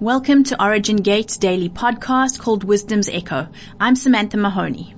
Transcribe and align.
Welcome 0.00 0.44
to 0.44 0.64
Origin 0.64 0.96
Gate's 0.96 1.36
daily 1.36 1.68
podcast 1.68 2.38
called 2.38 2.64
Wisdom's 2.64 3.10
Echo. 3.10 3.48
I'm 3.78 3.94
Samantha 3.94 4.38
Mahoney. 4.38 4.94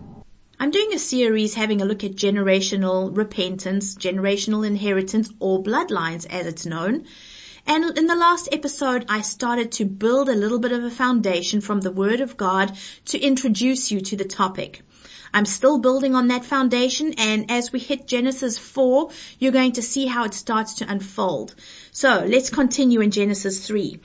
I'm 0.61 0.71
doing 0.71 0.95
a 0.95 0.99
series 1.01 1.55
having 1.55 1.83
a 1.83 1.85
look 1.85 2.05
at 2.05 2.13
generational 2.13 3.10
repentance, 3.17 3.96
generational 3.96 4.65
inheritance, 4.65 5.28
or 5.41 5.60
bloodlines 5.60 6.25
as 6.30 6.46
it's 6.46 6.67
known. 6.67 7.07
And 7.67 7.99
in 7.99 8.07
the 8.07 8.14
last 8.14 8.48
episode, 8.52 9.07
I 9.09 9.23
started 9.23 9.73
to 9.73 9.86
build 9.86 10.29
a 10.29 10.36
little 10.36 10.61
bit 10.61 10.70
of 10.70 10.85
a 10.85 10.91
foundation 10.91 11.62
from 11.62 11.80
the 11.80 11.91
Word 11.91 12.21
of 12.21 12.37
God 12.37 12.79
to 13.07 13.19
introduce 13.19 13.91
you 13.91 14.03
to 14.03 14.16
the 14.16 14.25
topic. 14.25 14.82
I'm 15.34 15.46
still 15.46 15.80
building 15.80 16.14
on 16.14 16.29
that 16.29 16.45
foundation 16.45 17.14
and 17.19 17.50
as 17.50 17.73
we 17.73 17.80
hit 17.80 18.07
Genesis 18.07 18.57
4, 18.57 19.11
you're 19.41 19.50
going 19.50 19.73
to 19.73 19.82
see 19.82 20.07
how 20.07 20.23
it 20.27 20.34
starts 20.34 20.75
to 20.75 20.89
unfold. 20.89 21.57
So 21.91 22.25
let's 22.25 22.50
continue 22.50 23.00
in 23.00 23.11
Genesis 23.11 23.66
3. 23.66 23.98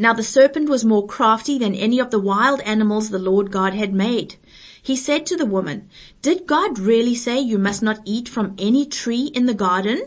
Now 0.00 0.14
the 0.14 0.22
serpent 0.22 0.70
was 0.70 0.82
more 0.82 1.06
crafty 1.06 1.58
than 1.58 1.74
any 1.74 1.98
of 1.98 2.10
the 2.10 2.18
wild 2.18 2.62
animals 2.62 3.10
the 3.10 3.18
Lord 3.18 3.50
God 3.50 3.74
had 3.74 3.92
made. 3.92 4.34
He 4.82 4.96
said 4.96 5.26
to 5.26 5.36
the 5.36 5.44
woman, 5.44 5.90
Did 6.22 6.46
God 6.46 6.78
really 6.78 7.14
say 7.14 7.40
you 7.40 7.58
must 7.58 7.82
not 7.82 8.00
eat 8.06 8.26
from 8.26 8.54
any 8.56 8.86
tree 8.86 9.26
in 9.26 9.44
the 9.44 9.52
garden? 9.52 10.00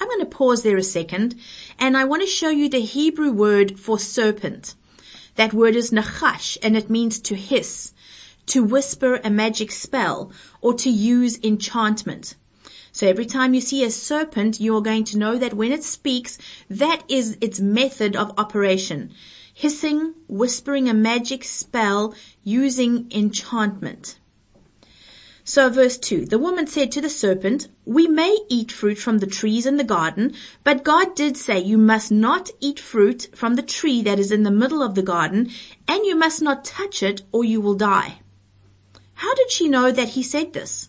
I'm 0.00 0.08
going 0.08 0.20
to 0.20 0.24
pause 0.24 0.62
there 0.62 0.78
a 0.78 0.82
second 0.82 1.34
and 1.78 1.98
I 1.98 2.04
want 2.04 2.22
to 2.22 2.28
show 2.28 2.48
you 2.48 2.70
the 2.70 2.80
Hebrew 2.80 3.30
word 3.30 3.78
for 3.78 3.98
serpent. 3.98 4.74
That 5.34 5.52
word 5.52 5.76
is 5.76 5.90
nachash 5.90 6.56
and 6.62 6.74
it 6.74 6.88
means 6.88 7.20
to 7.28 7.34
hiss 7.34 7.92
to 8.46 8.62
whisper 8.62 9.20
a 9.22 9.28
magic 9.28 9.72
spell, 9.72 10.30
or 10.60 10.74
to 10.74 10.88
use 10.88 11.38
enchantment. 11.42 12.36
So 12.96 13.06
every 13.06 13.26
time 13.26 13.52
you 13.52 13.60
see 13.60 13.84
a 13.84 13.90
serpent, 13.90 14.58
you 14.58 14.74
are 14.78 14.80
going 14.80 15.04
to 15.04 15.18
know 15.18 15.36
that 15.36 15.52
when 15.52 15.70
it 15.70 15.84
speaks, 15.84 16.38
that 16.70 17.02
is 17.08 17.36
its 17.42 17.60
method 17.60 18.16
of 18.16 18.38
operation. 18.38 19.10
Hissing, 19.52 20.14
whispering 20.28 20.88
a 20.88 20.94
magic 20.94 21.44
spell, 21.44 22.14
using 22.42 23.08
enchantment. 23.10 24.18
So 25.44 25.68
verse 25.68 25.98
2, 25.98 26.24
the 26.24 26.38
woman 26.38 26.68
said 26.68 26.92
to 26.92 27.02
the 27.02 27.10
serpent, 27.10 27.68
we 27.84 28.08
may 28.08 28.34
eat 28.48 28.72
fruit 28.72 28.96
from 28.96 29.18
the 29.18 29.26
trees 29.26 29.66
in 29.66 29.76
the 29.76 29.84
garden, 29.84 30.32
but 30.64 30.82
God 30.82 31.14
did 31.14 31.36
say 31.36 31.60
you 31.60 31.76
must 31.76 32.10
not 32.10 32.50
eat 32.60 32.80
fruit 32.80 33.28
from 33.34 33.56
the 33.56 33.68
tree 33.76 34.04
that 34.04 34.18
is 34.18 34.32
in 34.32 34.42
the 34.42 34.50
middle 34.50 34.82
of 34.82 34.94
the 34.94 35.02
garden, 35.02 35.50
and 35.86 36.06
you 36.06 36.16
must 36.16 36.40
not 36.40 36.64
touch 36.64 37.02
it 37.02 37.20
or 37.30 37.44
you 37.44 37.60
will 37.60 37.74
die. 37.74 38.22
How 39.12 39.34
did 39.34 39.52
she 39.52 39.68
know 39.68 39.92
that 39.92 40.08
he 40.08 40.22
said 40.22 40.54
this? 40.54 40.88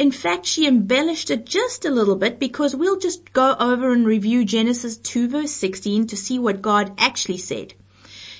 In 0.00 0.12
fact, 0.12 0.46
she 0.46 0.66
embellished 0.66 1.30
it 1.30 1.44
just 1.44 1.84
a 1.84 1.90
little 1.90 2.16
bit 2.16 2.38
because 2.38 2.74
we'll 2.74 2.98
just 2.98 3.34
go 3.34 3.54
over 3.60 3.92
and 3.92 4.06
review 4.06 4.46
Genesis 4.46 4.96
2 4.96 5.28
verse 5.28 5.50
16 5.50 6.06
to 6.06 6.16
see 6.16 6.38
what 6.38 6.62
God 6.62 6.94
actually 6.96 7.36
said. 7.36 7.74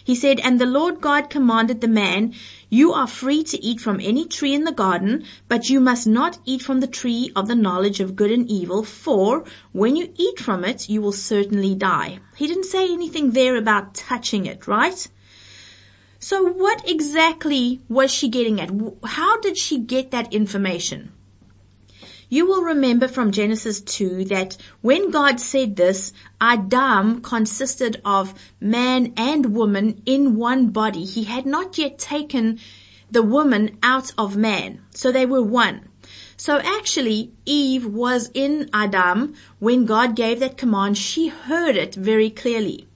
He 0.03 0.15
said, 0.15 0.41
And 0.41 0.59
the 0.59 0.65
Lord 0.65 1.03
God 1.03 1.29
commanded 1.29 1.83
the 1.83 1.87
man, 1.87 2.33
You 2.71 2.95
are 2.95 3.07
free 3.07 3.45
to 3.45 3.63
eat 3.63 3.79
from 3.79 4.01
any 4.01 4.25
tree 4.25 4.55
in 4.55 4.65
the 4.65 4.73
garden, 4.73 5.27
but 5.49 5.69
you 5.69 5.81
must 5.81 6.07
not 6.07 6.39
eat 6.47 6.63
from 6.63 6.81
the 6.81 6.87
tree 6.87 7.31
of 7.37 7.47
the 7.47 7.55
knowledge 7.55 8.01
of 8.01 8.17
good 8.17 8.31
and 8.31 8.51
evil, 8.51 8.83
for 8.83 9.45
when 9.73 9.97
you 9.97 10.11
eat 10.17 10.41
from 10.41 10.65
it, 10.65 10.89
you 10.89 11.03
will 11.03 11.13
certainly 11.13 11.75
die. 11.75 12.21
He 12.37 12.47
didn't 12.47 12.73
say 12.73 12.91
anything 12.91 13.33
there 13.33 13.57
about 13.57 13.95
touching 13.95 14.47
it, 14.47 14.67
right? 14.67 15.07
So 16.21 16.43
what 16.43 16.89
exactly 16.89 17.83
was 17.87 18.11
she 18.11 18.29
getting 18.31 18.63
at? 18.63 18.71
How 19.05 19.41
did 19.41 19.59
she 19.59 19.77
get 19.77 20.13
that 20.13 20.33
information? 20.33 21.13
You 22.33 22.47
will 22.47 22.63
remember 22.63 23.09
from 23.09 23.33
Genesis 23.33 23.81
2 23.81 24.27
that 24.27 24.57
when 24.83 25.11
God 25.11 25.41
said 25.41 25.75
this, 25.75 26.13
Adam 26.41 27.23
consisted 27.23 28.01
of 28.05 28.33
man 28.61 29.15
and 29.17 29.53
woman 29.53 30.03
in 30.07 30.37
one 30.37 30.69
body. 30.69 31.05
He 31.05 31.25
had 31.25 31.45
not 31.45 31.77
yet 31.77 31.99
taken 31.99 32.61
the 33.11 33.25
woman 33.25 33.79
out 33.83 34.13
of 34.17 34.37
man. 34.37 34.81
So 34.93 35.11
they 35.11 35.27
were 35.27 35.43
one. 35.43 35.89
So 36.37 36.57
actually, 36.57 37.33
Eve 37.47 37.85
was 37.85 38.31
in 38.33 38.71
Adam 38.73 39.35
when 39.59 39.85
God 39.85 40.15
gave 40.15 40.39
that 40.39 40.57
command. 40.57 40.97
She 40.97 41.27
heard 41.27 41.75
it 41.75 41.97
very 41.97 42.31
clearly. 42.31 42.87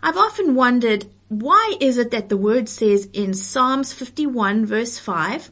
I've 0.00 0.16
often 0.16 0.54
wondered 0.54 1.06
why 1.28 1.74
is 1.80 1.98
it 1.98 2.12
that 2.12 2.28
the 2.28 2.36
word 2.36 2.68
says 2.68 3.08
in 3.12 3.34
Psalms 3.34 3.92
51 3.92 4.64
verse 4.66 4.96
5, 4.96 5.50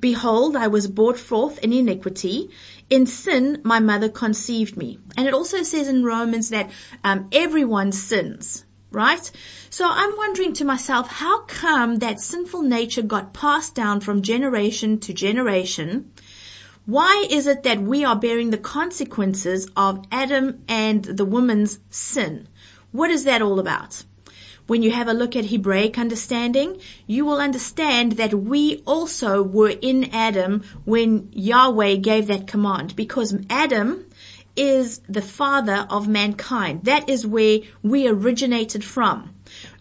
Behold, 0.00 0.56
I 0.56 0.68
was 0.68 0.86
brought 0.86 1.18
forth 1.18 1.58
in 1.58 1.72
iniquity. 1.72 2.50
In 2.88 3.06
sin, 3.06 3.60
my 3.64 3.80
mother 3.80 4.08
conceived 4.08 4.76
me. 4.76 4.98
And 5.16 5.26
it 5.26 5.34
also 5.34 5.62
says 5.62 5.88
in 5.88 6.04
Romans 6.04 6.50
that 6.50 6.70
um, 7.02 7.28
everyone 7.32 7.92
sins, 7.92 8.64
right? 8.92 9.30
So 9.70 9.88
I'm 9.88 10.16
wondering 10.16 10.52
to 10.54 10.64
myself, 10.64 11.08
how 11.08 11.42
come 11.42 11.96
that 11.96 12.20
sinful 12.20 12.62
nature 12.62 13.02
got 13.02 13.34
passed 13.34 13.74
down 13.74 14.00
from 14.00 14.22
generation 14.22 15.00
to 15.00 15.12
generation? 15.12 16.12
Why 16.86 17.26
is 17.28 17.46
it 17.46 17.64
that 17.64 17.82
we 17.82 18.04
are 18.04 18.16
bearing 18.16 18.50
the 18.50 18.56
consequences 18.56 19.68
of 19.76 20.06
Adam 20.10 20.62
and 20.68 21.04
the 21.04 21.26
woman's 21.26 21.78
sin? 21.90 22.48
What 22.92 23.10
is 23.10 23.24
that 23.24 23.42
all 23.42 23.58
about? 23.58 24.02
When 24.68 24.82
you 24.82 24.90
have 24.90 25.08
a 25.08 25.14
look 25.14 25.34
at 25.34 25.46
Hebraic 25.46 25.98
understanding, 25.98 26.76
you 27.06 27.24
will 27.24 27.38
understand 27.38 28.12
that 28.18 28.34
we 28.34 28.82
also 28.84 29.42
were 29.42 29.70
in 29.70 30.10
Adam 30.12 30.62
when 30.84 31.30
Yahweh 31.32 31.96
gave 31.96 32.26
that 32.26 32.46
command 32.46 32.94
because 32.94 33.34
Adam 33.48 34.04
is 34.56 35.00
the 35.08 35.22
father 35.22 35.86
of 35.88 36.06
mankind. 36.06 36.84
That 36.84 37.08
is 37.08 37.26
where 37.26 37.60
we 37.82 38.08
originated 38.08 38.84
from. 38.84 39.30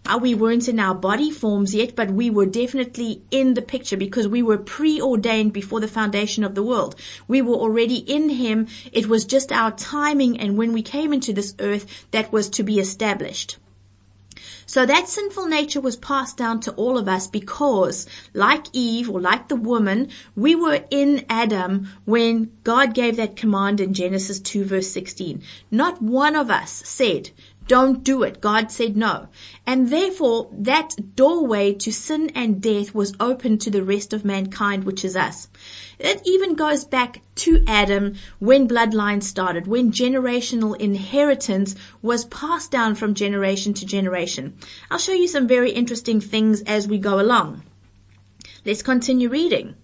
Uh, 0.05 0.19
we 0.21 0.35
weren't 0.35 0.69
in 0.69 0.79
our 0.79 0.95
body 0.95 1.31
forms 1.31 1.75
yet, 1.75 1.93
but 1.93 2.09
we 2.09 2.29
were 2.29 2.45
definitely 2.45 3.21
in 3.29 3.55
the 3.55 3.61
picture 3.61 3.97
because 3.97 4.25
we 4.25 4.41
were 4.41 4.57
preordained 4.57 5.51
before 5.51 5.81
the 5.81 5.89
foundation 5.89 6.45
of 6.45 6.55
the 6.55 6.63
world. 6.63 6.95
We 7.27 7.41
were 7.41 7.55
already 7.55 7.97
in 7.97 8.29
Him. 8.29 8.67
It 8.93 9.05
was 9.05 9.25
just 9.25 9.51
our 9.51 9.71
timing 9.71 10.39
and 10.39 10.55
when 10.55 10.71
we 10.71 10.81
came 10.81 11.11
into 11.11 11.33
this 11.33 11.55
earth 11.59 12.05
that 12.11 12.31
was 12.31 12.51
to 12.51 12.63
be 12.63 12.79
established. 12.79 13.57
So 14.69 14.85
that 14.85 15.07
sinful 15.07 15.45
nature 15.45 15.79
was 15.79 15.95
passed 15.95 16.35
down 16.35 16.59
to 16.61 16.73
all 16.73 16.97
of 16.97 17.07
us 17.07 17.27
because, 17.27 18.05
like 18.33 18.65
Eve 18.73 19.09
or 19.09 19.21
like 19.21 19.47
the 19.47 19.55
woman, 19.55 20.09
we 20.35 20.55
were 20.55 20.83
in 20.91 21.25
Adam 21.29 21.87
when 22.03 22.51
God 22.65 22.93
gave 22.93 23.15
that 23.15 23.37
command 23.37 23.79
in 23.79 23.93
Genesis 23.93 24.41
2 24.41 24.65
verse 24.65 24.89
16. 24.89 25.41
Not 25.71 26.01
one 26.01 26.35
of 26.35 26.51
us 26.51 26.69
said, 26.85 27.31
don't 27.67 28.03
do 28.03 28.23
it. 28.23 28.41
God 28.41 28.71
said 28.71 28.95
no. 28.95 29.27
And 29.65 29.89
therefore, 29.89 30.49
that 30.59 30.95
doorway 31.15 31.73
to 31.73 31.91
sin 31.91 32.31
and 32.35 32.61
death 32.61 32.93
was 32.93 33.13
open 33.19 33.57
to 33.59 33.71
the 33.71 33.83
rest 33.83 34.13
of 34.13 34.23
mankind, 34.23 34.83
which 34.83 35.03
is 35.03 35.15
us. 35.15 35.47
It 35.99 36.21
even 36.25 36.55
goes 36.55 36.85
back 36.85 37.21
to 37.35 37.63
Adam 37.67 38.15
when 38.39 38.67
bloodline 38.67 39.23
started, 39.23 39.67
when 39.67 39.91
generational 39.91 40.75
inheritance 40.79 41.75
was 42.01 42.25
passed 42.25 42.71
down 42.71 42.95
from 42.95 43.13
generation 43.13 43.73
to 43.75 43.85
generation. 43.85 44.57
I'll 44.91 44.99
show 44.99 45.13
you 45.13 45.27
some 45.27 45.47
very 45.47 45.71
interesting 45.71 46.21
things 46.21 46.61
as 46.61 46.87
we 46.87 46.97
go 46.97 47.19
along. 47.19 47.63
Let's 48.65 48.83
continue 48.83 49.29
reading. 49.29 49.75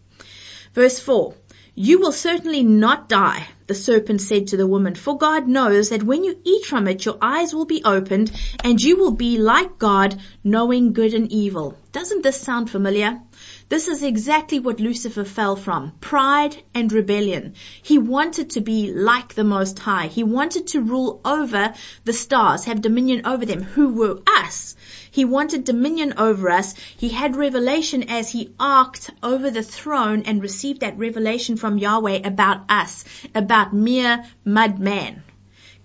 Verse 0.74 1.00
4. 1.00 1.36
You 1.76 2.00
will 2.00 2.12
certainly 2.12 2.62
not 2.64 3.10
die, 3.10 3.48
the 3.66 3.74
serpent 3.74 4.22
said 4.22 4.48
to 4.48 4.58
the 4.58 4.68
woman, 4.68 4.94
for 4.94 5.18
God 5.18 5.48
knows 5.48 5.90
that 5.90 6.04
when 6.04 6.24
you 6.24 6.38
eat 6.44 6.66
from 6.66 6.88
it, 6.88 7.04
your 7.04 7.18
eyes 7.20 7.52
will 7.52 7.66
be 7.66 7.82
opened 7.84 8.32
and 8.64 8.80
you 8.80 8.96
will 8.98 9.12
be 9.12 9.40
like 9.40 9.80
God, 9.80 10.20
knowing 10.44 10.94
good 10.94 11.16
and 11.16 11.32
evil. 11.32 11.76
Doesn't 11.92 12.22
this 12.22 12.40
sound 12.40 12.70
familiar? 12.70 13.22
This 13.70 13.88
is 13.88 14.04
exactly 14.04 14.60
what 14.60 14.80
Lucifer 14.80 15.24
fell 15.24 15.56
from. 15.56 15.94
Pride 16.02 16.62
and 16.76 16.92
rebellion. 16.92 17.54
He 17.82 17.98
wanted 17.98 18.52
to 18.52 18.62
be 18.62 18.92
like 18.92 19.34
the 19.34 19.44
Most 19.44 19.80
High. 19.80 20.08
He 20.08 20.24
wanted 20.24 20.68
to 20.68 20.82
rule 20.82 21.22
over 21.26 21.74
the 22.04 22.14
stars, 22.14 22.66
have 22.66 22.82
dominion 22.82 23.26
over 23.26 23.46
them, 23.46 23.64
who 23.64 23.90
were 23.90 24.20
us. 24.28 24.76
He 25.10 25.26
wanted 25.26 25.64
dominion 25.64 26.16
over 26.18 26.50
us. 26.50 26.74
He 26.98 27.10
had 27.10 27.36
revelation 27.36 28.10
as 28.10 28.30
he 28.30 28.54
arced 28.60 29.12
over 29.22 29.50
the 29.50 29.64
throne 29.64 30.24
and 30.26 30.42
received 30.42 30.82
that 30.82 30.98
revelation 30.98 31.56
from 31.56 31.78
Yahweh 31.78 32.22
about 32.24 32.66
us, 32.70 33.06
about 33.34 33.74
mere 33.74 34.26
mud 34.44 34.80
man, 34.80 35.24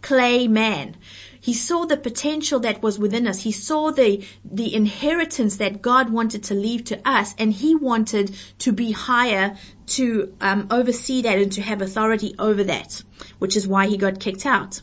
clay 0.02 0.48
man. 0.48 0.96
He 1.40 1.54
saw 1.54 1.86
the 1.86 1.96
potential 1.96 2.60
that 2.60 2.82
was 2.82 2.98
within 2.98 3.26
us. 3.26 3.40
He 3.40 3.52
saw 3.52 3.90
the, 3.90 4.24
the 4.44 4.74
inheritance 4.74 5.56
that 5.56 5.82
God 5.82 6.10
wanted 6.10 6.44
to 6.44 6.54
leave 6.54 6.84
to 6.84 7.00
us 7.08 7.34
and 7.38 7.52
he 7.52 7.74
wanted 7.74 8.34
to 8.60 8.72
be 8.72 8.90
higher 8.90 9.56
to 9.98 10.34
um, 10.40 10.66
oversee 10.70 11.22
that 11.22 11.38
and 11.38 11.52
to 11.52 11.62
have 11.62 11.82
authority 11.82 12.34
over 12.38 12.64
that, 12.64 13.02
which 13.38 13.56
is 13.56 13.66
why 13.66 13.86
he 13.86 13.96
got 13.96 14.20
kicked 14.20 14.46
out. 14.46 14.82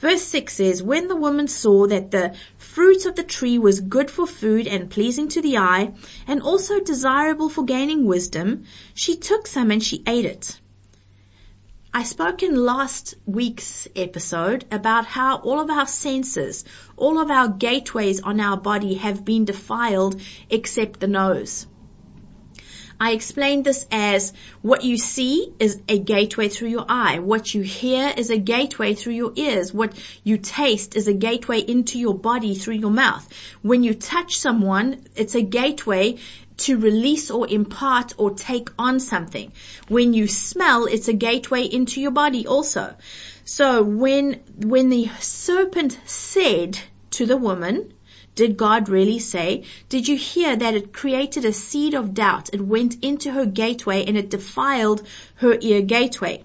Verse 0.00 0.22
6 0.22 0.54
says, 0.54 0.82
When 0.82 1.08
the 1.08 1.16
woman 1.16 1.48
saw 1.48 1.88
that 1.88 2.12
the 2.12 2.34
fruit 2.56 3.04
of 3.04 3.16
the 3.16 3.24
tree 3.24 3.58
was 3.58 3.80
good 3.80 4.10
for 4.10 4.28
food 4.28 4.68
and 4.68 4.88
pleasing 4.88 5.26
to 5.28 5.42
the 5.42 5.58
eye, 5.58 5.92
and 6.28 6.40
also 6.40 6.78
desirable 6.78 7.48
for 7.48 7.64
gaining 7.64 8.06
wisdom, 8.06 8.64
she 8.94 9.16
took 9.16 9.48
some 9.48 9.72
and 9.72 9.82
she 9.82 10.04
ate 10.06 10.24
it. 10.24 10.60
I 11.92 12.02
spoke 12.02 12.42
in 12.42 12.54
last 12.54 13.14
week's 13.24 13.88
episode 13.96 14.66
about 14.70 15.06
how 15.06 15.38
all 15.38 15.58
of 15.58 15.70
our 15.70 15.86
senses, 15.86 16.64
all 16.96 17.18
of 17.18 17.30
our 17.30 17.48
gateways 17.48 18.20
on 18.20 18.40
our 18.40 18.58
body 18.58 18.94
have 18.94 19.24
been 19.24 19.46
defiled 19.46 20.20
except 20.50 21.00
the 21.00 21.06
nose. 21.06 21.66
I 23.00 23.12
explained 23.12 23.64
this 23.64 23.86
as 23.90 24.32
what 24.60 24.84
you 24.84 24.98
see 24.98 25.52
is 25.58 25.80
a 25.88 25.98
gateway 25.98 26.48
through 26.48 26.68
your 26.68 26.84
eye. 26.88 27.20
What 27.20 27.54
you 27.54 27.62
hear 27.62 28.12
is 28.14 28.30
a 28.30 28.38
gateway 28.38 28.94
through 28.94 29.14
your 29.14 29.32
ears. 29.36 29.72
What 29.72 29.94
you 30.24 30.36
taste 30.36 30.94
is 30.94 31.08
a 31.08 31.14
gateway 31.14 31.60
into 31.60 31.98
your 31.98 32.14
body 32.14 32.54
through 32.54 32.74
your 32.74 32.90
mouth. 32.90 33.26
When 33.62 33.82
you 33.82 33.94
touch 33.94 34.38
someone, 34.38 35.04
it's 35.16 35.36
a 35.36 35.42
gateway 35.42 36.18
to 36.58 36.76
release 36.76 37.30
or 37.30 37.48
impart 37.48 38.14
or 38.18 38.32
take 38.32 38.70
on 38.78 39.00
something. 39.00 39.52
When 39.88 40.12
you 40.14 40.26
smell, 40.26 40.86
it's 40.86 41.08
a 41.08 41.12
gateway 41.12 41.62
into 41.62 42.00
your 42.00 42.10
body 42.10 42.46
also. 42.46 42.94
So 43.44 43.82
when, 43.82 44.40
when 44.56 44.90
the 44.90 45.08
serpent 45.20 45.98
said 46.04 46.78
to 47.12 47.26
the 47.26 47.36
woman, 47.36 47.94
did 48.34 48.56
God 48.56 48.88
really 48.88 49.18
say? 49.18 49.64
Did 49.88 50.06
you 50.06 50.16
hear 50.16 50.54
that 50.54 50.74
it 50.74 50.92
created 50.92 51.44
a 51.44 51.52
seed 51.52 51.94
of 51.94 52.14
doubt? 52.14 52.50
It 52.52 52.60
went 52.60 53.02
into 53.02 53.32
her 53.32 53.46
gateway 53.46 54.04
and 54.04 54.16
it 54.16 54.30
defiled 54.30 55.02
her 55.36 55.58
ear 55.60 55.82
gateway. 55.82 56.44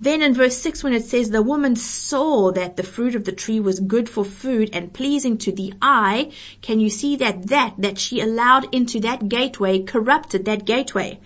Then 0.00 0.22
in 0.22 0.34
verse 0.34 0.56
6 0.56 0.84
when 0.84 0.92
it 0.92 1.04
says, 1.06 1.28
the 1.28 1.42
woman 1.42 1.74
saw 1.74 2.52
that 2.52 2.76
the 2.76 2.84
fruit 2.84 3.16
of 3.16 3.24
the 3.24 3.32
tree 3.32 3.58
was 3.58 3.80
good 3.80 4.08
for 4.08 4.24
food 4.24 4.70
and 4.72 4.92
pleasing 4.92 5.38
to 5.38 5.52
the 5.52 5.74
eye, 5.82 6.30
can 6.62 6.78
you 6.78 6.88
see 6.88 7.16
that 7.16 7.48
that, 7.48 7.74
that 7.78 7.98
she 7.98 8.20
allowed 8.20 8.72
into 8.72 9.00
that 9.00 9.28
gateway 9.28 9.82
corrupted 9.82 10.44
that 10.44 10.64
gateway? 10.64 11.18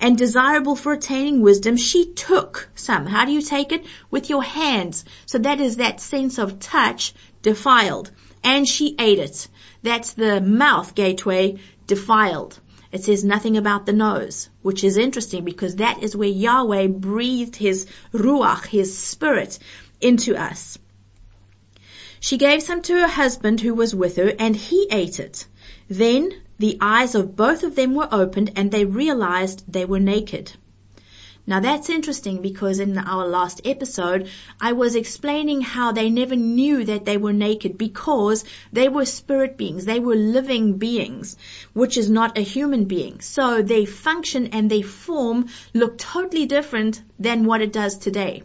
And 0.00 0.16
desirable 0.16 0.76
for 0.76 0.92
attaining 0.92 1.40
wisdom, 1.42 1.76
she 1.76 2.12
took 2.12 2.68
some. 2.74 3.06
How 3.06 3.24
do 3.24 3.32
you 3.32 3.42
take 3.42 3.72
it? 3.72 3.84
With 4.10 4.30
your 4.30 4.42
hands. 4.42 5.04
So 5.26 5.38
that 5.38 5.60
is 5.60 5.76
that 5.76 6.00
sense 6.00 6.38
of 6.38 6.58
touch 6.58 7.14
defiled 7.42 8.10
and 8.42 8.66
she 8.66 8.94
ate 8.98 9.18
it. 9.18 9.48
That's 9.82 10.12
the 10.12 10.40
mouth 10.40 10.94
gateway 10.94 11.58
defiled. 11.86 12.58
It 12.96 13.04
says 13.04 13.24
nothing 13.24 13.58
about 13.58 13.84
the 13.84 13.92
nose, 13.92 14.48
which 14.62 14.82
is 14.82 14.96
interesting 14.96 15.44
because 15.44 15.76
that 15.76 16.02
is 16.02 16.16
where 16.16 16.30
Yahweh 16.30 16.86
breathed 16.86 17.54
his 17.54 17.84
ruach, 18.14 18.64
his 18.64 18.96
spirit, 18.96 19.58
into 20.00 20.34
us. 20.34 20.78
She 22.20 22.38
gave 22.38 22.62
some 22.62 22.80
to 22.80 22.94
her 22.94 23.06
husband 23.06 23.60
who 23.60 23.74
was 23.74 23.94
with 23.94 24.16
her 24.16 24.32
and 24.38 24.56
he 24.56 24.88
ate 24.90 25.20
it. 25.20 25.46
Then 25.90 26.32
the 26.58 26.78
eyes 26.80 27.14
of 27.14 27.36
both 27.36 27.64
of 27.64 27.74
them 27.74 27.94
were 27.94 28.08
opened 28.10 28.52
and 28.56 28.70
they 28.70 28.86
realized 28.86 29.70
they 29.70 29.84
were 29.84 30.00
naked. 30.00 30.52
Now 31.48 31.60
that's 31.60 31.90
interesting 31.90 32.42
because 32.42 32.80
in 32.80 32.98
our 32.98 33.26
last 33.28 33.60
episode, 33.64 34.28
I 34.60 34.72
was 34.72 34.96
explaining 34.96 35.60
how 35.60 35.92
they 35.92 36.10
never 36.10 36.34
knew 36.34 36.84
that 36.84 37.04
they 37.04 37.16
were 37.16 37.32
naked 37.32 37.78
because 37.78 38.44
they 38.72 38.88
were 38.88 39.04
spirit 39.04 39.56
beings. 39.56 39.84
They 39.84 40.00
were 40.00 40.16
living 40.16 40.78
beings, 40.78 41.36
which 41.72 41.96
is 41.96 42.10
not 42.10 42.36
a 42.36 42.40
human 42.40 42.86
being. 42.86 43.20
So 43.20 43.62
their 43.62 43.86
function 43.86 44.48
and 44.48 44.68
their 44.68 44.82
form 44.82 45.46
look 45.72 45.98
totally 45.98 46.46
different 46.46 47.00
than 47.18 47.44
what 47.44 47.62
it 47.62 47.72
does 47.72 47.96
today. 47.96 48.42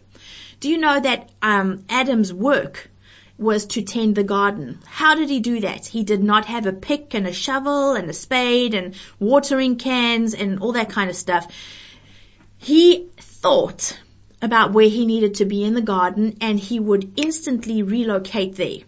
Do 0.60 0.70
you 0.70 0.78
know 0.78 1.00
that 1.00 1.30
um, 1.42 1.84
Adam's 1.88 2.32
work 2.32 2.88
was 3.36 3.66
to 3.66 3.82
tend 3.82 4.14
the 4.14 4.22
garden. 4.22 4.78
How 4.86 5.16
did 5.16 5.28
he 5.28 5.40
do 5.40 5.60
that? 5.60 5.86
He 5.86 6.04
did 6.04 6.22
not 6.22 6.44
have 6.44 6.66
a 6.66 6.72
pick 6.72 7.14
and 7.14 7.26
a 7.26 7.32
shovel 7.32 7.94
and 7.94 8.08
a 8.08 8.12
spade 8.12 8.74
and 8.74 8.94
watering 9.18 9.76
cans 9.76 10.34
and 10.34 10.60
all 10.60 10.72
that 10.72 10.90
kind 10.90 11.10
of 11.10 11.16
stuff. 11.16 11.48
He 12.64 13.08
thought 13.18 13.98
about 14.40 14.72
where 14.72 14.88
he 14.88 15.04
needed 15.04 15.34
to 15.34 15.44
be 15.44 15.64
in 15.64 15.74
the 15.74 15.80
garden 15.80 16.36
and 16.40 16.60
he 16.60 16.78
would 16.78 17.14
instantly 17.16 17.82
relocate 17.82 18.54
there. 18.54 18.78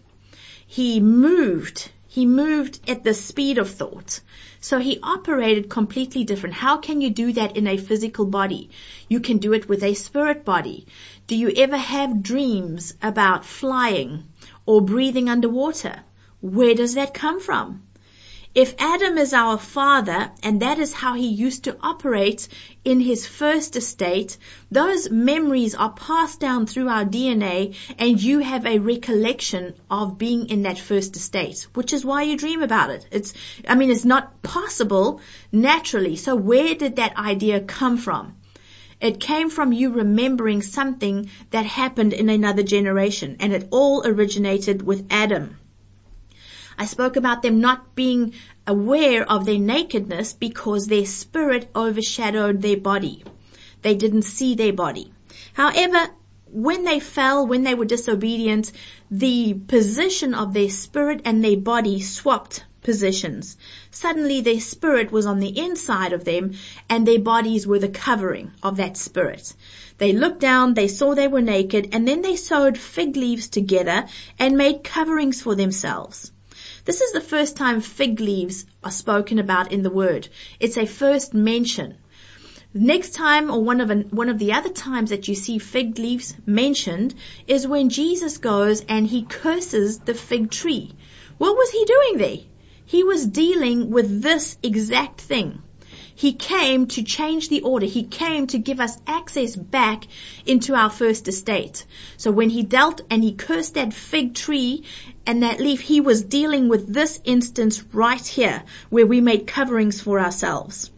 He 0.65 1.01
moved. 1.01 1.91
He 2.07 2.25
moved 2.25 2.79
at 2.89 3.03
the 3.03 3.13
speed 3.13 3.57
of 3.57 3.69
thought. 3.69 4.21
So 4.61 4.79
he 4.79 4.99
operated 5.03 5.69
completely 5.69 6.23
different. 6.23 6.55
How 6.55 6.77
can 6.77 7.01
you 7.01 7.09
do 7.09 7.33
that 7.33 7.57
in 7.57 7.67
a 7.67 7.75
physical 7.75 8.25
body? 8.25 8.69
You 9.09 9.19
can 9.19 9.39
do 9.39 9.51
it 9.51 9.67
with 9.67 9.83
a 9.83 9.93
spirit 9.93 10.45
body. 10.45 10.85
Do 11.27 11.35
you 11.35 11.51
ever 11.57 11.75
have 11.75 12.23
dreams 12.23 12.93
about 13.01 13.43
flying 13.43 14.23
or 14.65 14.79
breathing 14.79 15.27
underwater? 15.27 15.99
Where 16.39 16.75
does 16.75 16.93
that 16.93 17.13
come 17.13 17.41
from? 17.41 17.84
If 18.55 18.73
Adam 18.79 19.17
is 19.17 19.33
our 19.33 19.57
father 19.57 20.31
and 20.41 20.61
that 20.61 20.79
is 20.79 20.93
how 20.93 21.13
he 21.13 21.27
used 21.27 21.65
to 21.65 21.75
operate 21.81 22.47
in 22.85 23.01
his 23.01 23.27
first 23.27 23.75
estate, 23.75 24.37
those 24.71 25.09
memories 25.09 25.75
are 25.75 25.91
passed 25.91 26.39
down 26.39 26.65
through 26.65 26.87
our 26.87 27.03
DNA 27.03 27.75
and 27.99 28.23
you 28.23 28.39
have 28.39 28.65
a 28.65 28.79
recollection 28.79 29.73
of 29.91 30.17
being 30.17 30.47
in 30.47 30.61
that 30.61 30.79
first 30.79 31.17
estate, 31.17 31.67
which 31.73 31.91
is 31.91 32.05
why 32.05 32.23
you 32.23 32.37
dream 32.37 32.63
about 32.63 32.91
it. 32.91 33.05
It's, 33.11 33.33
I 33.67 33.75
mean, 33.75 33.91
it's 33.91 34.05
not 34.05 34.41
possible 34.41 35.19
naturally. 35.51 36.15
So 36.15 36.37
where 36.37 36.75
did 36.75 36.95
that 36.95 37.17
idea 37.17 37.59
come 37.59 37.97
from? 37.97 38.35
It 39.01 39.19
came 39.19 39.49
from 39.49 39.73
you 39.73 39.89
remembering 39.89 40.61
something 40.61 41.29
that 41.51 41.65
happened 41.65 42.13
in 42.13 42.29
another 42.29 42.63
generation 42.63 43.35
and 43.41 43.51
it 43.51 43.67
all 43.71 44.07
originated 44.07 44.81
with 44.81 45.07
Adam. 45.09 45.57
I 46.77 46.85
spoke 46.85 47.15
about 47.15 47.41
them 47.41 47.61
not 47.61 47.95
being 47.95 48.33
aware 48.67 49.29
of 49.29 49.45
their 49.45 49.59
nakedness 49.59 50.33
because 50.33 50.87
their 50.87 51.05
spirit 51.05 51.69
overshadowed 51.75 52.61
their 52.61 52.77
body. 52.77 53.23
They 53.81 53.95
didn't 53.95 54.23
see 54.23 54.55
their 54.55 54.73
body. 54.73 55.11
However, 55.53 56.09
when 56.51 56.83
they 56.83 56.99
fell, 56.99 57.45
when 57.45 57.63
they 57.63 57.75
were 57.75 57.85
disobedient, 57.85 58.71
the 59.11 59.53
position 59.53 60.33
of 60.33 60.53
their 60.53 60.69
spirit 60.69 61.21
and 61.25 61.43
their 61.43 61.57
body 61.57 62.01
swapped 62.01 62.63
positions. 62.81 63.57
Suddenly 63.91 64.41
their 64.41 64.59
spirit 64.59 65.11
was 65.11 65.25
on 65.25 65.39
the 65.39 65.57
inside 65.59 66.13
of 66.13 66.23
them 66.23 66.53
and 66.89 67.05
their 67.05 67.19
bodies 67.19 67.65
were 67.65 67.79
the 67.79 67.89
covering 67.89 68.51
of 68.61 68.77
that 68.77 68.95
spirit. 68.95 69.53
They 69.97 70.13
looked 70.13 70.39
down, 70.39 70.73
they 70.73 70.87
saw 70.87 71.15
they 71.15 71.27
were 71.27 71.41
naked, 71.41 71.89
and 71.93 72.07
then 72.07 72.21
they 72.21 72.35
sewed 72.35 72.77
fig 72.77 73.15
leaves 73.15 73.47
together 73.47 74.05
and 74.37 74.57
made 74.57 74.83
coverings 74.83 75.41
for 75.41 75.55
themselves. 75.55 76.31
This 76.85 77.01
is 77.01 77.13
the 77.13 77.21
first 77.21 77.57
time 77.57 77.81
fig 77.81 78.19
leaves 78.19 78.65
are 78.83 78.91
spoken 78.91 79.39
about 79.39 79.71
in 79.71 79.81
the 79.81 79.89
word. 79.89 80.27
It's 80.59 80.77
a 80.77 80.85
first 80.85 81.33
mention. 81.33 81.95
Next 82.75 83.15
time 83.15 83.49
or 83.49 83.63
one 83.63 83.81
of, 83.81 83.89
an, 83.89 84.01
one 84.11 84.29
of 84.29 84.37
the 84.37 84.53
other 84.53 84.69
times 84.69 85.09
that 85.09 85.27
you 85.27 85.33
see 85.33 85.57
fig 85.57 85.97
leaves 85.97 86.35
mentioned 86.45 87.15
is 87.47 87.65
when 87.65 87.89
Jesus 87.89 88.37
goes 88.37 88.81
and 88.81 89.07
he 89.07 89.23
curses 89.23 89.97
the 89.97 90.13
fig 90.13 90.51
tree. 90.51 90.93
What 91.39 91.57
was 91.57 91.71
he 91.71 91.85
doing 91.85 92.17
there? 92.17 92.45
He 92.85 93.03
was 93.03 93.25
dealing 93.25 93.89
with 93.89 94.21
this 94.21 94.57
exact 94.61 95.21
thing. 95.21 95.63
He 96.17 96.31
came 96.31 96.87
to 96.87 97.03
change 97.03 97.49
the 97.49 97.61
order. 97.61 97.85
He 97.85 98.03
came 98.03 98.47
to 98.47 98.57
give 98.57 98.79
us 98.79 98.97
access 99.05 99.53
back 99.53 100.07
into 100.45 100.73
our 100.73 100.89
first 100.89 101.27
estate. 101.27 101.85
So 102.15 102.31
when 102.31 102.49
he 102.49 102.63
dealt 102.63 103.01
and 103.09 103.21
he 103.21 103.33
cursed 103.33 103.73
that 103.73 103.93
fig 103.93 104.33
tree 104.33 104.85
and 105.25 105.43
that 105.43 105.59
leaf, 105.59 105.81
he 105.81 105.99
was 105.99 106.23
dealing 106.23 106.69
with 106.69 106.87
this 106.87 107.19
instance 107.25 107.83
right 107.91 108.25
here 108.25 108.63
where 108.89 109.05
we 109.05 109.19
made 109.19 109.45
coverings 109.45 109.99
for 109.99 110.21
ourselves. 110.21 110.89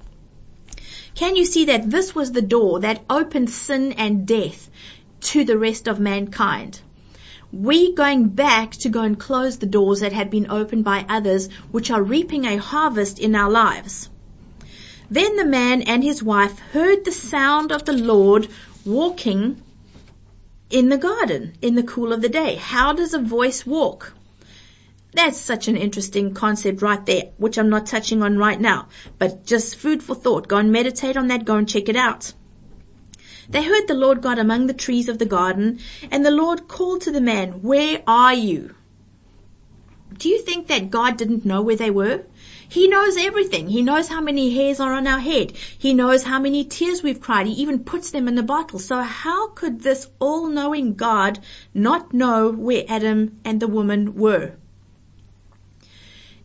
Can 1.16 1.36
you 1.36 1.46
see 1.46 1.66
that 1.66 1.90
this 1.90 2.14
was 2.14 2.32
the 2.32 2.44
door 2.44 2.82
that 2.82 3.04
opened 3.10 3.50
sin 3.50 3.94
and 3.94 4.28
death 4.28 4.70
to 5.22 5.44
the 5.44 5.58
rest 5.58 5.88
of 5.88 6.00
mankind? 6.00 6.80
We 7.52 7.96
going 7.96 8.28
back 8.28 8.74
to 8.84 8.90
go 8.90 9.02
and 9.02 9.20
close 9.20 9.58
the 9.58 9.66
doors 9.66 10.02
that 10.02 10.14
had 10.14 10.30
been 10.30 10.52
opened 10.52 10.84
by 10.84 11.08
others, 11.10 11.50
which 11.72 11.90
are 11.90 12.04
reaping 12.04 12.46
a 12.46 12.58
harvest 12.58 13.18
in 13.18 13.34
our 13.34 13.50
lives. 13.50 14.12
Then 15.10 15.38
the 15.38 15.46
man 15.46 15.84
and 15.84 16.04
his 16.04 16.22
wife 16.22 16.60
heard 16.60 17.06
the 17.06 17.12
sound 17.12 17.72
of 17.72 17.86
the 17.86 17.94
Lord 17.94 18.48
walking 18.86 19.62
in 20.70 20.90
the 20.90 20.98
garden 20.98 21.54
in 21.62 21.76
the 21.76 21.84
cool 21.84 22.12
of 22.12 22.22
the 22.22 22.30
day. 22.30 22.56
How 22.56 22.94
does 22.94 23.14
a 23.14 23.20
voice 23.20 23.66
walk? 23.66 24.14
That's 25.14 25.40
such 25.40 25.68
an 25.68 25.78
interesting 25.78 26.34
concept 26.34 26.82
right 26.82 27.04
there, 27.06 27.30
which 27.38 27.58
I'm 27.58 27.70
not 27.70 27.88
touching 27.88 28.22
on 28.22 28.38
right 28.38 28.60
now, 28.60 28.90
but 29.18 29.46
just 29.46 29.78
food 29.78 30.04
for 30.04 30.14
thought. 30.14 30.48
Go 30.48 30.58
and 30.58 30.72
meditate 30.72 31.18
on 31.18 31.30
that. 31.30 31.46
Go 31.46 31.56
and 31.56 31.68
check 31.68 31.88
it 31.88 31.96
out. 31.96 32.34
They 33.50 33.64
heard 33.64 33.88
the 33.88 33.94
Lord 33.94 34.22
God 34.22 34.40
among 34.40 34.68
the 34.68 34.74
trees 34.74 35.08
of 35.08 35.20
the 35.20 35.26
garden, 35.26 35.80
and 36.12 36.26
the 36.26 36.32
Lord 36.32 36.68
called 36.68 37.02
to 37.02 37.12
the 37.12 37.22
man, 37.22 37.62
Where 37.62 38.04
are 38.06 38.34
you? 38.34 38.76
Do 40.18 40.28
you 40.28 40.42
think 40.42 40.68
that 40.68 40.92
God 40.92 41.18
didn't 41.18 41.46
know 41.46 41.62
where 41.62 41.78
they 41.78 41.92
were? 41.92 42.24
He 42.70 42.88
knows 42.88 43.16
everything. 43.18 43.68
He 43.70 43.82
knows 43.82 44.08
how 44.08 44.22
many 44.22 44.54
hairs 44.54 44.80
are 44.80 44.94
on 44.94 45.08
our 45.08 45.20
head. 45.20 45.54
He 45.78 45.94
knows 45.94 46.24
how 46.24 46.40
many 46.40 46.66
tears 46.66 47.02
we've 47.02 47.22
cried. 47.22 47.48
He 47.48 47.54
even 47.62 47.84
puts 47.84 48.12
them 48.12 48.28
in 48.28 48.36
the 48.36 48.44
bottle. 48.44 48.80
So 48.80 49.02
how 49.02 49.50
could 49.50 49.82
this 49.82 50.08
all-knowing 50.20 50.96
God 50.96 51.40
not 51.74 52.14
know 52.14 52.52
where 52.52 52.84
Adam 52.88 53.40
and 53.46 53.60
the 53.60 53.68
woman 53.68 54.16
were? 54.16 54.54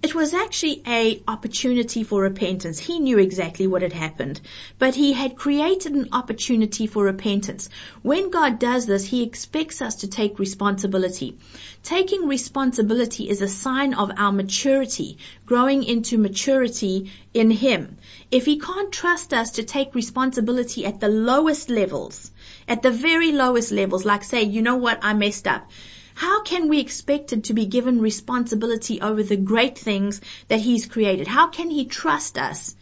It 0.02 0.16
was 0.16 0.34
actually 0.34 0.82
a 0.84 1.22
opportunity 1.28 2.02
for 2.02 2.22
repentance. 2.22 2.80
He 2.80 2.98
knew 2.98 3.18
exactly 3.18 3.68
what 3.68 3.82
had 3.82 3.92
happened, 3.92 4.40
but 4.76 4.96
he 4.96 5.12
had 5.12 5.36
created 5.36 5.92
an 5.92 6.08
opportunity 6.10 6.88
for 6.88 7.04
repentance. 7.04 7.68
When 8.02 8.30
God 8.30 8.58
does 8.58 8.84
this, 8.84 9.04
he 9.04 9.22
expects 9.22 9.80
us 9.80 9.94
to 9.96 10.08
take 10.08 10.40
responsibility. 10.40 11.38
Taking 11.84 12.26
responsibility 12.26 13.30
is 13.30 13.42
a 13.42 13.48
sign 13.48 13.94
of 13.94 14.10
our 14.16 14.32
maturity, 14.32 15.18
growing 15.46 15.84
into 15.84 16.18
maturity 16.18 17.12
in 17.32 17.52
him. 17.52 17.98
If 18.32 18.44
he 18.44 18.58
can't 18.58 18.90
trust 18.90 19.32
us 19.32 19.52
to 19.52 19.62
take 19.62 19.94
responsibility 19.94 20.84
at 20.84 20.98
the 20.98 21.08
lowest 21.08 21.70
levels, 21.70 22.32
at 22.66 22.82
the 22.82 22.90
very 22.90 23.30
lowest 23.30 23.70
levels, 23.70 24.04
like 24.04 24.24
say, 24.24 24.42
you 24.42 24.62
know 24.62 24.76
what, 24.76 24.98
I 25.02 25.14
messed 25.14 25.46
up 25.46 25.70
how 26.14 26.42
can 26.42 26.68
we 26.68 26.80
expect 26.80 27.32
it 27.32 27.44
to 27.44 27.54
be 27.54 27.66
given 27.66 28.00
responsibility 28.00 29.00
over 29.00 29.22
the 29.22 29.36
great 29.36 29.78
things 29.78 30.20
that 30.48 30.60
He's 30.60 30.86
created? 30.86 31.26
How 31.26 31.48
can 31.48 31.70
He 31.70 31.84
trust 31.86 32.38
us 32.38 32.76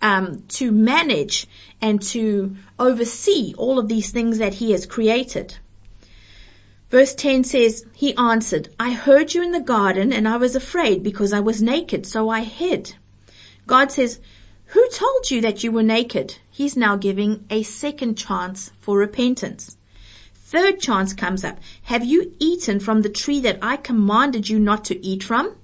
um, 0.00 0.44
to 0.48 0.70
manage 0.70 1.46
and 1.80 2.00
to 2.02 2.56
oversee 2.78 3.54
all 3.56 3.78
of 3.78 3.88
these 3.88 4.10
things 4.10 4.38
that 4.38 4.54
He 4.54 4.72
has 4.72 4.86
created? 4.86 5.54
Verse 6.90 7.14
10 7.14 7.44
says, 7.44 7.84
He 7.92 8.14
answered, 8.14 8.68
I 8.80 8.92
heard 8.92 9.34
you 9.34 9.42
in 9.42 9.52
the 9.52 9.60
garden 9.60 10.12
and 10.12 10.26
I 10.26 10.38
was 10.38 10.56
afraid 10.56 11.02
because 11.02 11.32
I 11.32 11.40
was 11.40 11.60
naked, 11.60 12.06
so 12.06 12.28
I 12.30 12.42
hid. 12.42 12.94
God 13.66 13.92
says, 13.92 14.18
Who 14.66 14.88
told 14.90 15.30
you 15.30 15.42
that 15.42 15.62
you 15.62 15.72
were 15.72 15.82
naked? 15.82 16.34
He's 16.50 16.76
now 16.76 16.96
giving 16.96 17.44
a 17.50 17.62
second 17.62 18.16
chance 18.16 18.70
for 18.80 18.96
repentance. 18.96 19.76
Third 20.50 20.80
chance 20.80 21.12
comes 21.12 21.44
up. 21.44 21.58
Have 21.82 22.06
you 22.06 22.32
eaten 22.38 22.80
from 22.80 23.02
the 23.02 23.10
tree 23.10 23.40
that 23.40 23.58
I 23.60 23.76
commanded 23.76 24.48
you 24.48 24.58
not 24.58 24.86
to 24.86 25.06
eat 25.06 25.22
from? 25.22 25.54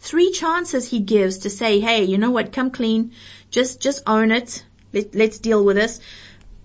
Three 0.00 0.30
chances 0.30 0.88
he 0.88 1.00
gives 1.00 1.36
to 1.40 1.50
say, 1.50 1.80
hey, 1.80 2.04
you 2.04 2.16
know 2.16 2.30
what, 2.30 2.50
come 2.50 2.70
clean. 2.70 3.12
Just, 3.50 3.78
just 3.78 4.04
own 4.06 4.30
it. 4.30 4.64
Let, 4.94 5.14
let's 5.14 5.38
deal 5.38 5.62
with 5.62 5.76
this. 5.76 6.00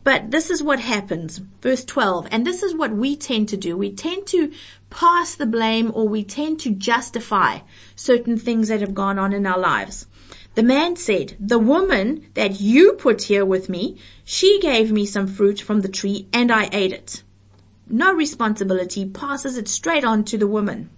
But 0.06 0.32
this 0.32 0.50
is 0.50 0.64
what 0.64 0.80
happens. 0.80 1.42
Verse 1.62 1.84
12. 1.84 2.30
And 2.32 2.48
this 2.48 2.64
is 2.64 2.74
what 2.74 2.94
we 2.94 3.18
tend 3.18 3.50
to 3.50 3.58
do. 3.58 3.76
We 3.76 3.92
tend 3.92 4.28
to 4.28 4.54
pass 4.90 5.36
the 5.36 5.46
blame 5.46 5.92
or 5.94 6.08
we 6.08 6.24
tend 6.24 6.62
to 6.62 6.70
justify 6.70 7.60
certain 7.98 8.38
things 8.38 8.70
that 8.70 8.80
have 8.80 8.94
gone 8.94 9.20
on 9.20 9.34
in 9.34 9.46
our 9.46 9.60
lives. 9.60 10.08
The 10.56 10.64
man 10.64 10.96
said, 10.96 11.36
the 11.38 11.60
woman 11.60 12.28
that 12.34 12.62
you 12.62 12.94
put 12.94 13.22
here 13.22 13.44
with 13.44 13.68
me, 13.68 13.98
she 14.24 14.62
gave 14.62 14.90
me 14.90 15.06
some 15.06 15.28
fruit 15.28 15.60
from 15.60 15.82
the 15.82 15.90
tree 15.90 16.30
and 16.32 16.50
I 16.50 16.70
ate 16.72 16.94
it 16.94 17.24
no 17.92 18.14
responsibility, 18.14 19.06
passes 19.06 19.58
it 19.58 19.68
straight 19.68 20.04
on 20.04 20.24
to 20.26 20.38
the 20.38 20.48
woman. 20.48 20.90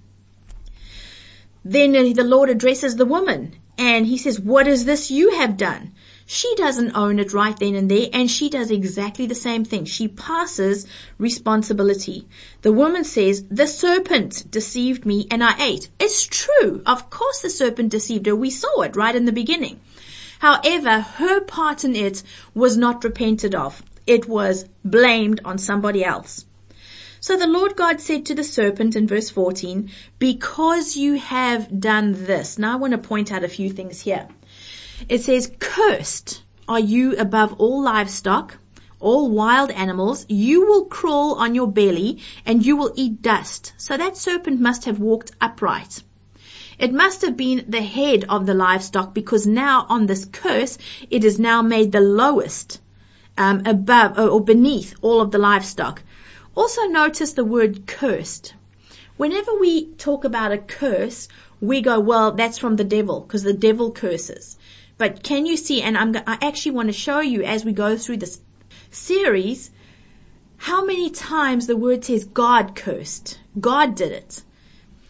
Then 1.66 1.92
the 1.92 2.24
Lord 2.24 2.50
addresses 2.50 2.96
the 2.96 3.06
woman 3.06 3.56
and 3.78 4.06
he 4.06 4.18
says, 4.18 4.40
what 4.40 4.68
is 4.68 4.86
this 4.86 5.10
you 5.10 5.32
have 5.32 5.58
done? 5.58 5.94
She 6.26 6.56
doesn't 6.56 6.96
own 6.96 7.20
it 7.20 7.34
right 7.34 7.58
then 7.58 7.76
and 7.76 7.92
there 7.92 8.08
and 8.14 8.30
she 8.32 8.50
does 8.50 8.72
exactly 8.72 9.26
the 9.26 9.36
same 9.36 9.66
thing. 9.66 9.86
She 9.86 10.08
passes 10.08 10.88
responsibility. 11.18 12.28
The 12.62 12.72
woman 12.72 13.04
says, 13.04 13.44
the 13.50 13.68
serpent 13.68 14.50
deceived 14.50 15.06
me 15.06 15.28
and 15.30 15.44
I 15.44 15.56
ate. 15.62 15.90
It's 16.00 16.24
true. 16.24 16.82
Of 16.86 17.10
course 17.10 17.42
the 17.42 17.50
serpent 17.50 17.90
deceived 17.90 18.26
her. 18.26 18.36
We 18.36 18.50
saw 18.50 18.82
it 18.82 18.96
right 18.96 19.16
in 19.16 19.26
the 19.26 19.32
beginning. 19.32 19.80
However, 20.40 21.00
her 21.00 21.42
part 21.42 21.84
in 21.84 21.96
it 21.96 22.24
was 22.54 22.78
not 22.78 23.04
repented 23.04 23.56
of. 23.56 23.82
It 24.06 24.28
was 24.28 24.66
blamed 24.84 25.42
on 25.46 25.58
somebody 25.58 26.04
else. 26.04 26.46
So 27.24 27.38
the 27.38 27.48
Lord 27.48 27.78
God 27.78 28.02
said 28.02 28.26
to 28.26 28.36
the 28.36 28.44
serpent 28.44 28.98
in 28.98 29.08
verse 29.08 29.30
14, 29.30 29.92
because 30.20 30.98
you 30.98 31.14
have 31.14 31.80
done 31.80 32.26
this. 32.26 32.60
Now 32.60 32.74
I 32.74 32.76
want 32.76 32.92
to 32.92 32.98
point 32.98 33.32
out 33.32 33.46
a 33.46 33.48
few 33.48 33.70
things 33.70 34.02
here. 34.02 34.28
It 35.08 35.22
says, 35.22 35.50
cursed 35.58 36.44
are 36.68 36.82
you 36.82 37.16
above 37.16 37.62
all 37.62 37.82
livestock, 37.82 38.58
all 39.00 39.32
wild 39.32 39.72
animals. 39.72 40.26
You 40.28 40.66
will 40.66 40.84
crawl 40.84 41.36
on 41.36 41.56
your 41.56 41.72
belly 41.72 42.20
and 42.46 42.66
you 42.66 42.76
will 42.76 42.92
eat 42.98 43.22
dust. 43.22 43.72
So 43.78 43.96
that 43.96 44.18
serpent 44.18 44.60
must 44.60 44.84
have 44.84 45.00
walked 45.00 45.32
upright. 45.40 46.04
It 46.78 46.92
must 46.92 47.22
have 47.22 47.38
been 47.38 47.64
the 47.70 47.82
head 47.82 48.26
of 48.28 48.46
the 48.46 48.54
livestock 48.54 49.14
because 49.14 49.48
now 49.48 49.86
on 49.88 50.08
this 50.08 50.26
curse, 50.26 50.78
it 51.10 51.24
is 51.24 51.40
now 51.40 51.62
made 51.62 51.94
the 51.94 52.02
lowest 52.02 52.82
um, 53.38 53.62
above 53.66 54.20
or 54.20 54.44
beneath 54.44 54.96
all 55.02 55.22
of 55.22 55.32
the 55.32 55.38
livestock. 55.38 56.04
Also 56.56 56.84
notice 56.86 57.34
the 57.34 57.46
word 57.46 57.88
cursed. 57.88 58.54
Whenever 59.18 59.60
we 59.60 59.88
talk 59.94 60.24
about 60.24 60.52
a 60.52 60.58
curse, 60.58 61.28
we 61.60 61.82
go, 61.82 62.00
well, 62.00 62.34
that's 62.34 62.58
from 62.58 62.76
the 62.76 62.84
devil, 62.84 63.22
because 63.22 63.44
the 63.44 63.54
devil 63.54 63.92
curses. 63.92 64.58
But 64.98 65.24
can 65.24 65.46
you 65.46 65.58
see, 65.58 65.82
and 65.82 65.98
I'm, 65.98 66.16
I 66.16 66.38
actually 66.42 66.74
want 66.74 66.90
to 66.90 66.94
show 66.94 67.20
you 67.20 67.44
as 67.44 67.66
we 67.66 67.72
go 67.74 67.98
through 67.98 68.18
this 68.18 68.40
series, 68.92 69.72
how 70.58 70.86
many 70.86 71.10
times 71.10 71.68
the 71.68 71.76
word 71.76 72.06
says 72.06 72.26
God 72.26 72.76
cursed. 72.76 73.40
God 73.60 73.96
did 73.96 74.12
it. 74.12 74.44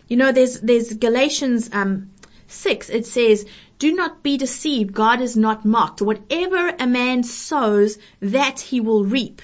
You 0.07 0.17
know, 0.17 0.31
there's, 0.31 0.59
there's 0.61 0.93
Galatians, 0.93 1.69
um, 1.73 2.11
6, 2.47 2.89
it 2.89 3.05
says, 3.05 3.45
do 3.79 3.93
not 3.93 4.23
be 4.23 4.37
deceived. 4.37 4.93
God 4.93 5.21
is 5.21 5.35
not 5.35 5.65
mocked. 5.65 6.01
Whatever 6.01 6.69
a 6.79 6.87
man 6.87 7.23
sows, 7.23 7.97
that 8.21 8.59
he 8.59 8.79
will 8.79 9.03
reap. 9.03 9.41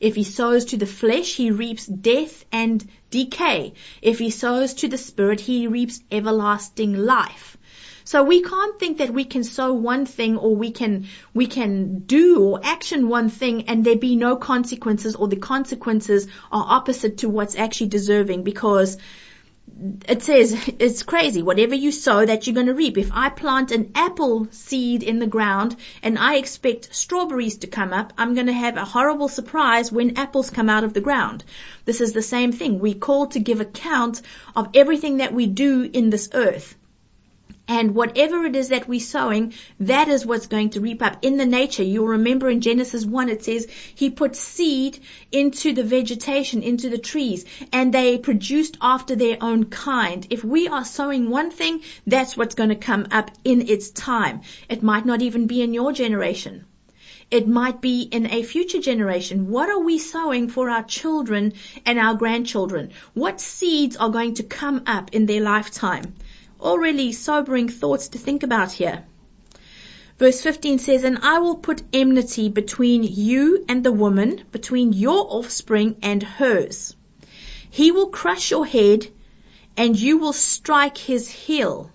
If 0.00 0.14
he 0.14 0.24
sows 0.24 0.66
to 0.66 0.76
the 0.76 0.86
flesh, 0.86 1.34
he 1.34 1.50
reaps 1.50 1.86
death 1.86 2.44
and 2.52 2.86
decay. 3.10 3.74
If 4.00 4.18
he 4.18 4.30
sows 4.30 4.74
to 4.74 4.88
the 4.88 4.98
spirit, 4.98 5.40
he 5.40 5.66
reaps 5.66 6.00
everlasting 6.10 6.94
life. 6.94 7.56
So 8.04 8.22
we 8.22 8.40
can't 8.40 8.78
think 8.78 8.98
that 8.98 9.12
we 9.12 9.24
can 9.24 9.44
sow 9.44 9.74
one 9.74 10.06
thing 10.06 10.38
or 10.38 10.56
we 10.56 10.70
can, 10.70 11.08
we 11.34 11.46
can 11.46 11.98
do 11.98 12.40
or 12.42 12.60
action 12.62 13.08
one 13.08 13.28
thing 13.28 13.64
and 13.68 13.84
there 13.84 13.96
be 13.96 14.16
no 14.16 14.36
consequences 14.36 15.14
or 15.14 15.28
the 15.28 15.36
consequences 15.36 16.26
are 16.50 16.64
opposite 16.68 17.18
to 17.18 17.28
what's 17.28 17.54
actually 17.54 17.88
deserving 17.88 18.44
because 18.44 18.96
it 20.08 20.22
says 20.22 20.56
it's 20.78 21.02
crazy. 21.02 21.42
Whatever 21.42 21.74
you 21.74 21.92
sow, 21.92 22.24
that 22.24 22.46
you're 22.46 22.54
going 22.54 22.66
to 22.66 22.74
reap. 22.74 22.98
If 22.98 23.10
I 23.12 23.28
plant 23.28 23.70
an 23.70 23.92
apple 23.94 24.48
seed 24.50 25.02
in 25.02 25.18
the 25.18 25.26
ground 25.26 25.76
and 26.02 26.18
I 26.18 26.36
expect 26.36 26.94
strawberries 26.94 27.58
to 27.58 27.66
come 27.66 27.92
up, 27.92 28.12
I'm 28.18 28.34
going 28.34 28.46
to 28.46 28.52
have 28.52 28.76
a 28.76 28.84
horrible 28.84 29.28
surprise 29.28 29.92
when 29.92 30.16
apples 30.16 30.50
come 30.50 30.68
out 30.68 30.84
of 30.84 30.94
the 30.94 31.00
ground. 31.00 31.44
This 31.84 32.00
is 32.00 32.12
the 32.12 32.22
same 32.22 32.52
thing. 32.52 32.78
We 32.78 32.94
call 32.94 33.28
to 33.28 33.40
give 33.40 33.60
account 33.60 34.22
of 34.56 34.68
everything 34.74 35.18
that 35.18 35.34
we 35.34 35.46
do 35.46 35.88
in 35.92 36.10
this 36.10 36.30
earth. 36.32 36.76
And 37.68 37.94
whatever 37.94 38.46
it 38.46 38.56
is 38.56 38.70
that 38.70 38.88
we're 38.88 38.98
sowing, 38.98 39.52
that 39.80 40.08
is 40.08 40.24
what's 40.24 40.46
going 40.46 40.70
to 40.70 40.80
reap 40.80 41.02
up 41.02 41.18
in 41.20 41.36
the 41.36 41.44
nature. 41.44 41.82
You'll 41.82 42.08
remember 42.08 42.48
in 42.48 42.62
Genesis 42.62 43.04
1 43.04 43.28
it 43.28 43.44
says 43.44 43.66
he 43.94 44.08
put 44.08 44.36
seed 44.36 44.98
into 45.30 45.74
the 45.74 45.84
vegetation, 45.84 46.62
into 46.62 46.88
the 46.88 46.96
trees, 46.96 47.44
and 47.70 47.92
they 47.92 48.16
produced 48.16 48.78
after 48.80 49.14
their 49.14 49.36
own 49.42 49.64
kind. 49.64 50.26
If 50.30 50.42
we 50.42 50.66
are 50.68 50.84
sowing 50.86 51.28
one 51.28 51.50
thing, 51.50 51.82
that's 52.06 52.38
what's 52.38 52.54
going 52.54 52.70
to 52.70 52.74
come 52.74 53.08
up 53.10 53.30
in 53.44 53.68
its 53.68 53.90
time. 53.90 54.40
It 54.70 54.82
might 54.82 55.04
not 55.04 55.20
even 55.20 55.46
be 55.46 55.60
in 55.60 55.74
your 55.74 55.92
generation. 55.92 56.64
It 57.30 57.46
might 57.46 57.82
be 57.82 58.00
in 58.00 58.24
a 58.32 58.42
future 58.42 58.80
generation. 58.80 59.50
What 59.50 59.68
are 59.68 59.78
we 59.78 59.98
sowing 59.98 60.48
for 60.48 60.70
our 60.70 60.84
children 60.84 61.52
and 61.84 61.98
our 61.98 62.14
grandchildren? 62.14 62.92
What 63.12 63.42
seeds 63.42 63.98
are 63.98 64.08
going 64.08 64.34
to 64.36 64.42
come 64.42 64.84
up 64.86 65.10
in 65.12 65.26
their 65.26 65.42
lifetime? 65.42 66.14
All 66.60 66.78
really 66.78 67.12
sobering 67.12 67.68
thoughts 67.68 68.08
to 68.08 68.18
think 68.18 68.42
about 68.42 68.72
here. 68.72 69.04
Verse 70.18 70.40
15 70.42 70.78
says, 70.80 71.04
And 71.04 71.18
I 71.22 71.38
will 71.38 71.56
put 71.56 71.82
enmity 71.92 72.48
between 72.48 73.04
you 73.04 73.64
and 73.68 73.84
the 73.84 73.92
woman, 73.92 74.42
between 74.50 74.92
your 74.92 75.26
offspring 75.30 75.96
and 76.02 76.22
hers. 76.22 76.96
He 77.70 77.92
will 77.92 78.08
crush 78.08 78.50
your 78.50 78.66
head 78.66 79.06
and 79.76 79.98
you 79.98 80.18
will 80.18 80.32
strike 80.32 80.98
his 80.98 81.30
heel. 81.30 81.92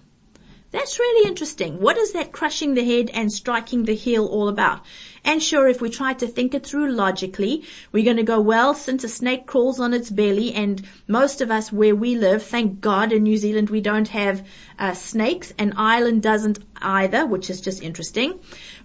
That's 0.73 0.97
really 0.97 1.27
interesting. 1.27 1.79
What 1.79 1.99
is 1.99 2.13
that 2.13 2.31
crushing 2.31 2.73
the 2.73 2.83
head 2.83 3.11
and 3.13 3.31
striking 3.31 3.83
the 3.83 3.93
heel 3.93 4.25
all 4.25 4.49
about? 4.49 4.81
And 5.23 5.41
sure, 5.41 5.67
if 5.67 5.79
we 5.79 5.91
try 5.91 6.15
to 6.15 6.25
think 6.25 6.55
it 6.55 6.65
through 6.65 6.91
logically, 6.91 7.65
we're 7.91 8.03
going 8.03 8.17
to 8.17 8.23
go, 8.23 8.41
well, 8.41 8.73
since 8.73 9.03
a 9.03 9.07
snake 9.07 9.45
crawls 9.45 9.79
on 9.79 9.93
its 9.93 10.09
belly, 10.09 10.51
and 10.51 10.81
most 11.07 11.41
of 11.41 11.51
us 11.51 11.71
where 11.71 11.95
we 11.95 12.15
live, 12.15 12.41
thank 12.41 12.81
God 12.81 13.13
in 13.13 13.21
New 13.21 13.37
Zealand 13.37 13.69
we 13.69 13.81
don't 13.81 14.07
have 14.07 14.45
uh, 14.79 14.95
snakes, 14.95 15.53
and 15.59 15.75
Ireland 15.77 16.23
doesn't 16.23 16.57
either, 16.81 17.23
which 17.23 17.51
is 17.51 17.61
just 17.61 17.83
interesting. 17.83 18.39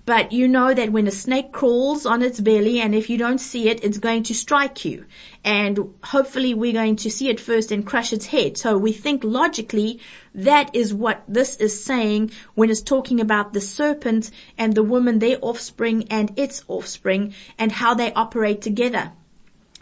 But 0.08 0.32
you 0.32 0.48
know 0.48 0.72
that 0.72 0.90
when 0.90 1.06
a 1.06 1.10
snake 1.10 1.52
crawls 1.52 2.06
on 2.06 2.22
its 2.22 2.40
belly 2.40 2.80
and 2.80 2.94
if 2.94 3.10
you 3.10 3.18
don't 3.18 3.38
see 3.38 3.68
it, 3.68 3.84
it's 3.84 3.98
going 3.98 4.22
to 4.22 4.34
strike 4.34 4.86
you. 4.86 5.04
And 5.44 5.78
hopefully 6.02 6.54
we're 6.54 6.72
going 6.72 6.96
to 6.96 7.10
see 7.10 7.28
it 7.28 7.38
first 7.38 7.72
and 7.72 7.86
crush 7.86 8.14
its 8.14 8.24
head. 8.24 8.56
So 8.56 8.78
we 8.78 8.92
think 8.92 9.22
logically 9.22 10.00
that 10.34 10.74
is 10.74 10.94
what 10.94 11.24
this 11.28 11.56
is 11.56 11.84
saying 11.84 12.30
when 12.54 12.70
it's 12.70 12.80
talking 12.80 13.20
about 13.20 13.52
the 13.52 13.60
serpent 13.60 14.30
and 14.56 14.72
the 14.72 14.82
woman, 14.82 15.18
their 15.18 15.36
offspring 15.42 16.04
and 16.08 16.32
its 16.38 16.64
offspring 16.68 17.34
and 17.58 17.70
how 17.70 17.92
they 17.92 18.10
operate 18.10 18.62
together. 18.62 19.12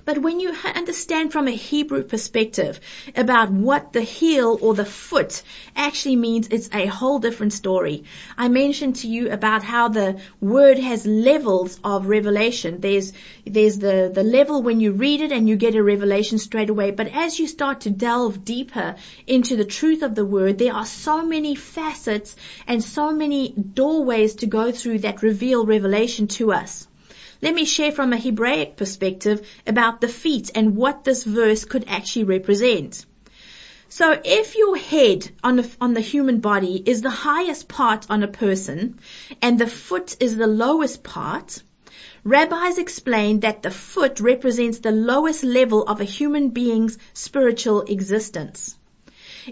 But 0.06 0.18
when 0.18 0.38
you 0.38 0.54
understand 0.64 1.32
from 1.32 1.48
a 1.48 1.50
Hebrew 1.50 2.04
perspective 2.04 2.78
about 3.16 3.50
what 3.50 3.92
the 3.92 4.02
heel 4.02 4.56
or 4.62 4.72
the 4.72 4.84
foot 4.84 5.42
actually 5.74 6.14
means, 6.14 6.46
it's 6.46 6.70
a 6.72 6.86
whole 6.86 7.18
different 7.18 7.52
story. 7.52 8.04
I 8.38 8.46
mentioned 8.46 8.94
to 8.96 9.08
you 9.08 9.32
about 9.32 9.64
how 9.64 9.88
the 9.88 10.20
word 10.40 10.78
has 10.78 11.04
levels 11.06 11.80
of 11.82 12.06
revelation. 12.06 12.80
There's, 12.80 13.12
there's 13.44 13.80
the, 13.80 14.08
the 14.14 14.22
level 14.22 14.62
when 14.62 14.78
you 14.78 14.92
read 14.92 15.22
it 15.22 15.32
and 15.32 15.48
you 15.48 15.56
get 15.56 15.74
a 15.74 15.82
revelation 15.82 16.38
straight 16.38 16.70
away. 16.70 16.92
But 16.92 17.08
as 17.08 17.40
you 17.40 17.48
start 17.48 17.80
to 17.80 17.90
delve 17.90 18.44
deeper 18.44 18.94
into 19.26 19.56
the 19.56 19.64
truth 19.64 20.04
of 20.04 20.14
the 20.14 20.24
word, 20.24 20.58
there 20.58 20.74
are 20.74 20.86
so 20.86 21.26
many 21.26 21.56
facets 21.56 22.36
and 22.68 22.80
so 22.80 23.10
many 23.10 23.50
doorways 23.50 24.36
to 24.36 24.46
go 24.46 24.70
through 24.70 25.00
that 25.00 25.24
reveal 25.24 25.66
revelation 25.66 26.28
to 26.28 26.52
us. 26.52 26.85
Let 27.46 27.54
me 27.54 27.64
share 27.64 27.92
from 27.92 28.12
a 28.12 28.18
Hebraic 28.18 28.76
perspective 28.76 29.46
about 29.68 30.00
the 30.00 30.08
feet 30.08 30.50
and 30.56 30.74
what 30.74 31.04
this 31.04 31.22
verse 31.22 31.64
could 31.64 31.84
actually 31.86 32.24
represent. 32.24 33.06
So 33.88 34.20
if 34.24 34.56
your 34.56 34.76
head 34.76 35.30
on, 35.44 35.54
the, 35.58 35.70
on 35.80 35.94
the 35.94 36.00
human 36.00 36.40
body 36.40 36.82
is 36.84 37.02
the 37.02 37.18
highest 37.28 37.68
part 37.68 38.06
on 38.10 38.24
a 38.24 38.36
person 38.44 38.98
and 39.40 39.60
the 39.60 39.68
foot 39.68 40.16
is 40.18 40.36
the 40.36 40.48
lowest 40.48 41.04
part, 41.04 41.62
rabbis 42.24 42.78
explain 42.78 43.38
that 43.46 43.62
the 43.62 43.70
foot 43.70 44.18
represents 44.18 44.80
the 44.80 44.90
lowest 44.90 45.44
level 45.44 45.84
of 45.84 46.00
a 46.00 46.10
human 46.18 46.48
being's 46.48 46.98
spiritual 47.14 47.82
existence 47.82 48.76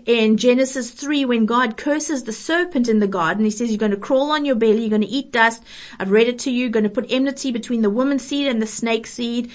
in 0.06 0.36
Genesis 0.36 0.90
3 0.90 1.24
when 1.24 1.46
God 1.46 1.76
curses 1.76 2.24
the 2.24 2.32
serpent 2.32 2.88
in 2.88 2.98
the 2.98 3.06
garden. 3.06 3.44
He 3.44 3.50
says, 3.50 3.70
you're 3.70 3.78
going 3.78 3.90
to 3.90 3.96
crawl 3.96 4.32
on 4.32 4.44
your 4.44 4.56
belly, 4.56 4.80
you're 4.80 4.90
going 4.90 5.02
to 5.02 5.08
eat 5.08 5.32
dust. 5.32 5.62
I've 5.98 6.10
read 6.10 6.28
it 6.28 6.40
to 6.40 6.50
you, 6.50 6.62
you're 6.62 6.70
going 6.70 6.84
to 6.84 6.90
put 6.90 7.06
enmity 7.10 7.52
between 7.52 7.82
the 7.82 7.90
woman's 7.90 8.24
seed 8.24 8.48
and 8.48 8.60
the 8.60 8.66
snake 8.66 9.06
seed. 9.06 9.50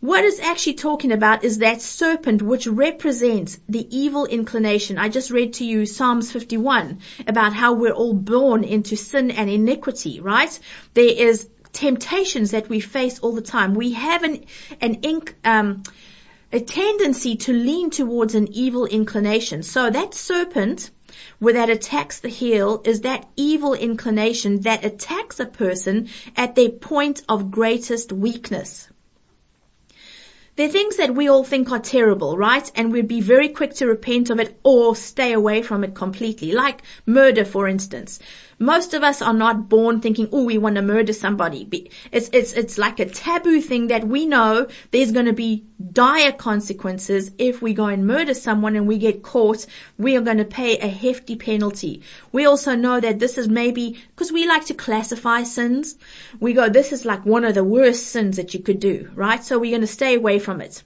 What 0.00 0.24
it's 0.24 0.38
actually 0.38 0.74
talking 0.74 1.10
about 1.10 1.42
is 1.42 1.58
that 1.58 1.82
serpent 1.82 2.40
which 2.40 2.68
represents 2.68 3.58
the 3.68 3.84
evil 3.90 4.26
inclination. 4.26 4.96
I 4.96 5.08
just 5.08 5.32
read 5.32 5.54
to 5.54 5.64
you 5.64 5.86
Psalms 5.86 6.30
51 6.30 7.00
about 7.26 7.52
how 7.52 7.72
we're 7.72 7.92
all 7.92 8.14
born 8.14 8.62
into 8.62 8.96
sin 8.96 9.32
and 9.32 9.50
iniquity, 9.50 10.20
right? 10.20 10.56
There 10.94 11.04
is 11.04 11.48
temptations 11.72 12.52
that 12.52 12.68
we 12.68 12.78
face 12.78 13.18
all 13.18 13.32
the 13.32 13.42
time. 13.42 13.74
We 13.74 13.92
have 13.92 14.22
an, 14.22 14.44
an 14.80 14.94
ink, 15.02 15.34
um, 15.44 15.82
a 16.52 16.60
tendency 16.60 17.36
to 17.36 17.52
lean 17.52 17.90
towards 17.90 18.34
an 18.34 18.48
evil 18.52 18.86
inclination. 18.86 19.62
So 19.62 19.90
that 19.90 20.14
serpent 20.14 20.90
where 21.38 21.54
that 21.54 21.70
attacks 21.70 22.20
the 22.20 22.28
heel 22.28 22.82
is 22.84 23.02
that 23.02 23.28
evil 23.36 23.74
inclination 23.74 24.60
that 24.60 24.84
attacks 24.84 25.40
a 25.40 25.46
person 25.46 26.08
at 26.36 26.54
their 26.54 26.70
point 26.70 27.22
of 27.28 27.50
greatest 27.50 28.12
weakness. 28.12 28.88
There 30.56 30.68
are 30.68 30.72
things 30.72 30.96
that 30.96 31.14
we 31.14 31.28
all 31.28 31.44
think 31.44 31.70
are 31.70 31.78
terrible, 31.78 32.36
right? 32.36 32.68
And 32.74 32.90
we'd 32.92 33.06
be 33.06 33.20
very 33.20 33.50
quick 33.50 33.74
to 33.74 33.86
repent 33.86 34.30
of 34.30 34.40
it 34.40 34.58
or 34.64 34.96
stay 34.96 35.32
away 35.32 35.62
from 35.62 35.84
it 35.84 35.94
completely. 35.94 36.50
Like 36.50 36.82
murder, 37.06 37.44
for 37.44 37.68
instance. 37.68 38.18
Most 38.58 38.94
of 38.94 39.04
us 39.04 39.22
are 39.22 39.34
not 39.34 39.68
born 39.68 40.00
thinking, 40.00 40.30
oh, 40.32 40.44
we 40.44 40.58
want 40.58 40.74
to 40.76 40.82
murder 40.82 41.12
somebody. 41.12 41.90
It's, 42.10 42.30
it's, 42.32 42.52
it's 42.54 42.76
like 42.76 42.98
a 42.98 43.06
taboo 43.06 43.60
thing 43.60 43.88
that 43.88 44.06
we 44.06 44.26
know 44.26 44.66
there's 44.90 45.12
going 45.12 45.26
to 45.26 45.32
be 45.32 45.64
dire 45.92 46.32
consequences 46.32 47.30
if 47.38 47.62
we 47.62 47.72
go 47.72 47.86
and 47.86 48.06
murder 48.06 48.34
someone 48.34 48.74
and 48.74 48.88
we 48.88 48.98
get 48.98 49.22
caught. 49.22 49.64
We 49.96 50.16
are 50.16 50.22
going 50.22 50.38
to 50.38 50.44
pay 50.44 50.78
a 50.78 50.88
hefty 50.88 51.36
penalty. 51.36 52.02
We 52.32 52.46
also 52.46 52.74
know 52.74 52.98
that 52.98 53.20
this 53.20 53.38
is 53.38 53.48
maybe, 53.48 54.00
because 54.10 54.32
we 54.32 54.48
like 54.48 54.66
to 54.66 54.74
classify 54.74 55.44
sins, 55.44 55.96
we 56.40 56.52
go, 56.52 56.68
this 56.68 56.92
is 56.92 57.04
like 57.04 57.24
one 57.24 57.44
of 57.44 57.54
the 57.54 57.64
worst 57.64 58.08
sins 58.08 58.38
that 58.38 58.54
you 58.54 58.60
could 58.60 58.80
do, 58.80 59.08
right? 59.14 59.42
So 59.44 59.58
we're 59.58 59.70
going 59.70 59.82
to 59.82 59.86
stay 59.86 60.16
away 60.16 60.40
from 60.40 60.60
it. 60.60 60.82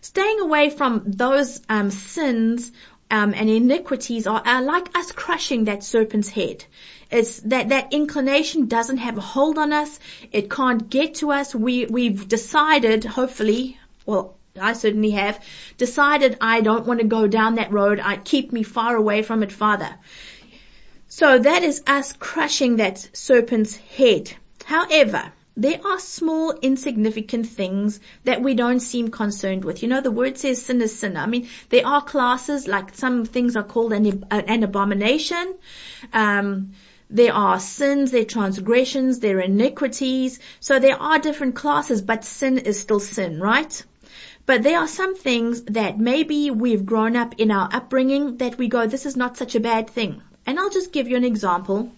Staying 0.00 0.38
away 0.38 0.70
from 0.70 1.02
those 1.06 1.60
um, 1.68 1.90
sins 1.90 2.70
um, 3.10 3.34
and 3.34 3.50
iniquities 3.50 4.26
are, 4.26 4.42
are 4.44 4.62
like 4.62 4.96
us 4.96 5.10
crushing 5.12 5.64
that 5.64 5.82
serpent's 5.82 6.28
head. 6.28 6.64
It's 7.10 7.40
that, 7.40 7.70
that 7.70 7.92
inclination 7.92 8.66
doesn't 8.66 8.98
have 8.98 9.16
a 9.16 9.22
hold 9.22 9.58
on 9.58 9.72
us. 9.72 9.98
It 10.30 10.50
can't 10.50 10.90
get 10.90 11.14
to 11.16 11.32
us. 11.32 11.54
We, 11.54 11.86
we've 11.86 12.28
decided, 12.28 13.04
hopefully, 13.04 13.78
well, 14.04 14.36
I 14.60 14.74
certainly 14.74 15.10
have, 15.10 15.42
decided 15.78 16.36
I 16.40 16.60
don't 16.60 16.86
want 16.86 17.00
to 17.00 17.06
go 17.06 17.26
down 17.26 17.54
that 17.54 17.72
road. 17.72 18.00
I 18.02 18.16
keep 18.16 18.52
me 18.52 18.62
far 18.62 18.94
away 18.96 19.22
from 19.22 19.42
it, 19.42 19.52
Father. 19.52 19.94
So 21.08 21.38
that 21.38 21.62
is 21.62 21.82
us 21.86 22.12
crushing 22.12 22.76
that 22.76 23.08
serpent's 23.12 23.76
head. 23.76 24.32
However, 24.64 25.32
there 25.56 25.80
are 25.84 25.98
small 25.98 26.52
insignificant 26.52 27.46
things 27.46 27.98
that 28.24 28.42
we 28.42 28.54
don't 28.54 28.80
seem 28.80 29.08
concerned 29.08 29.64
with. 29.64 29.82
You 29.82 29.88
know, 29.88 30.00
the 30.00 30.12
word 30.12 30.38
says 30.38 30.64
sin 30.64 30.80
is 30.82 30.96
sin. 30.96 31.16
I 31.16 31.26
mean, 31.26 31.48
there 31.70 31.86
are 31.86 32.02
classes 32.02 32.68
like 32.68 32.94
some 32.94 33.24
things 33.24 33.56
are 33.56 33.64
called 33.64 33.92
an, 33.92 34.24
an 34.30 34.62
abomination. 34.62 35.56
Um, 36.12 36.72
there 37.10 37.32
are 37.32 37.58
sins, 37.58 38.10
there 38.10 38.22
are 38.22 38.24
transgressions, 38.24 39.20
there 39.20 39.38
are 39.38 39.42
iniquities. 39.42 40.40
So 40.60 40.78
there 40.78 41.00
are 41.00 41.18
different 41.18 41.54
classes, 41.54 42.02
but 42.02 42.24
sin 42.24 42.58
is 42.58 42.78
still 42.78 43.00
sin, 43.00 43.40
right? 43.40 43.82
But 44.44 44.62
there 44.62 44.78
are 44.78 44.88
some 44.88 45.14
things 45.14 45.62
that 45.62 45.98
maybe 45.98 46.50
we've 46.50 46.84
grown 46.84 47.16
up 47.16 47.34
in 47.38 47.50
our 47.50 47.68
upbringing 47.72 48.38
that 48.38 48.58
we 48.58 48.68
go, 48.68 48.86
this 48.86 49.06
is 49.06 49.16
not 49.16 49.36
such 49.36 49.54
a 49.54 49.60
bad 49.60 49.88
thing. 49.90 50.22
And 50.46 50.58
I'll 50.58 50.70
just 50.70 50.92
give 50.92 51.08
you 51.08 51.16
an 51.16 51.24
example. 51.24 51.92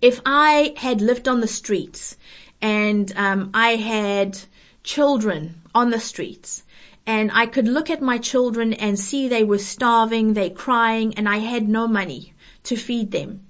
If 0.00 0.20
I 0.24 0.74
had 0.76 1.00
lived 1.00 1.28
on 1.28 1.40
the 1.40 1.48
streets 1.48 2.16
and 2.60 3.10
um, 3.16 3.50
I 3.54 3.76
had 3.76 4.38
children 4.82 5.62
on 5.74 5.90
the 5.90 6.00
streets 6.00 6.62
and 7.06 7.30
I 7.32 7.46
could 7.46 7.66
look 7.66 7.90
at 7.90 8.02
my 8.02 8.18
children 8.18 8.74
and 8.74 8.98
see 8.98 9.28
they 9.28 9.44
were 9.44 9.58
starving, 9.58 10.34
they 10.34 10.50
crying, 10.50 11.14
and 11.16 11.28
I 11.28 11.38
had 11.38 11.66
no 11.66 11.88
money 11.88 12.34
to 12.64 12.76
feed 12.76 13.10
them. 13.10 13.47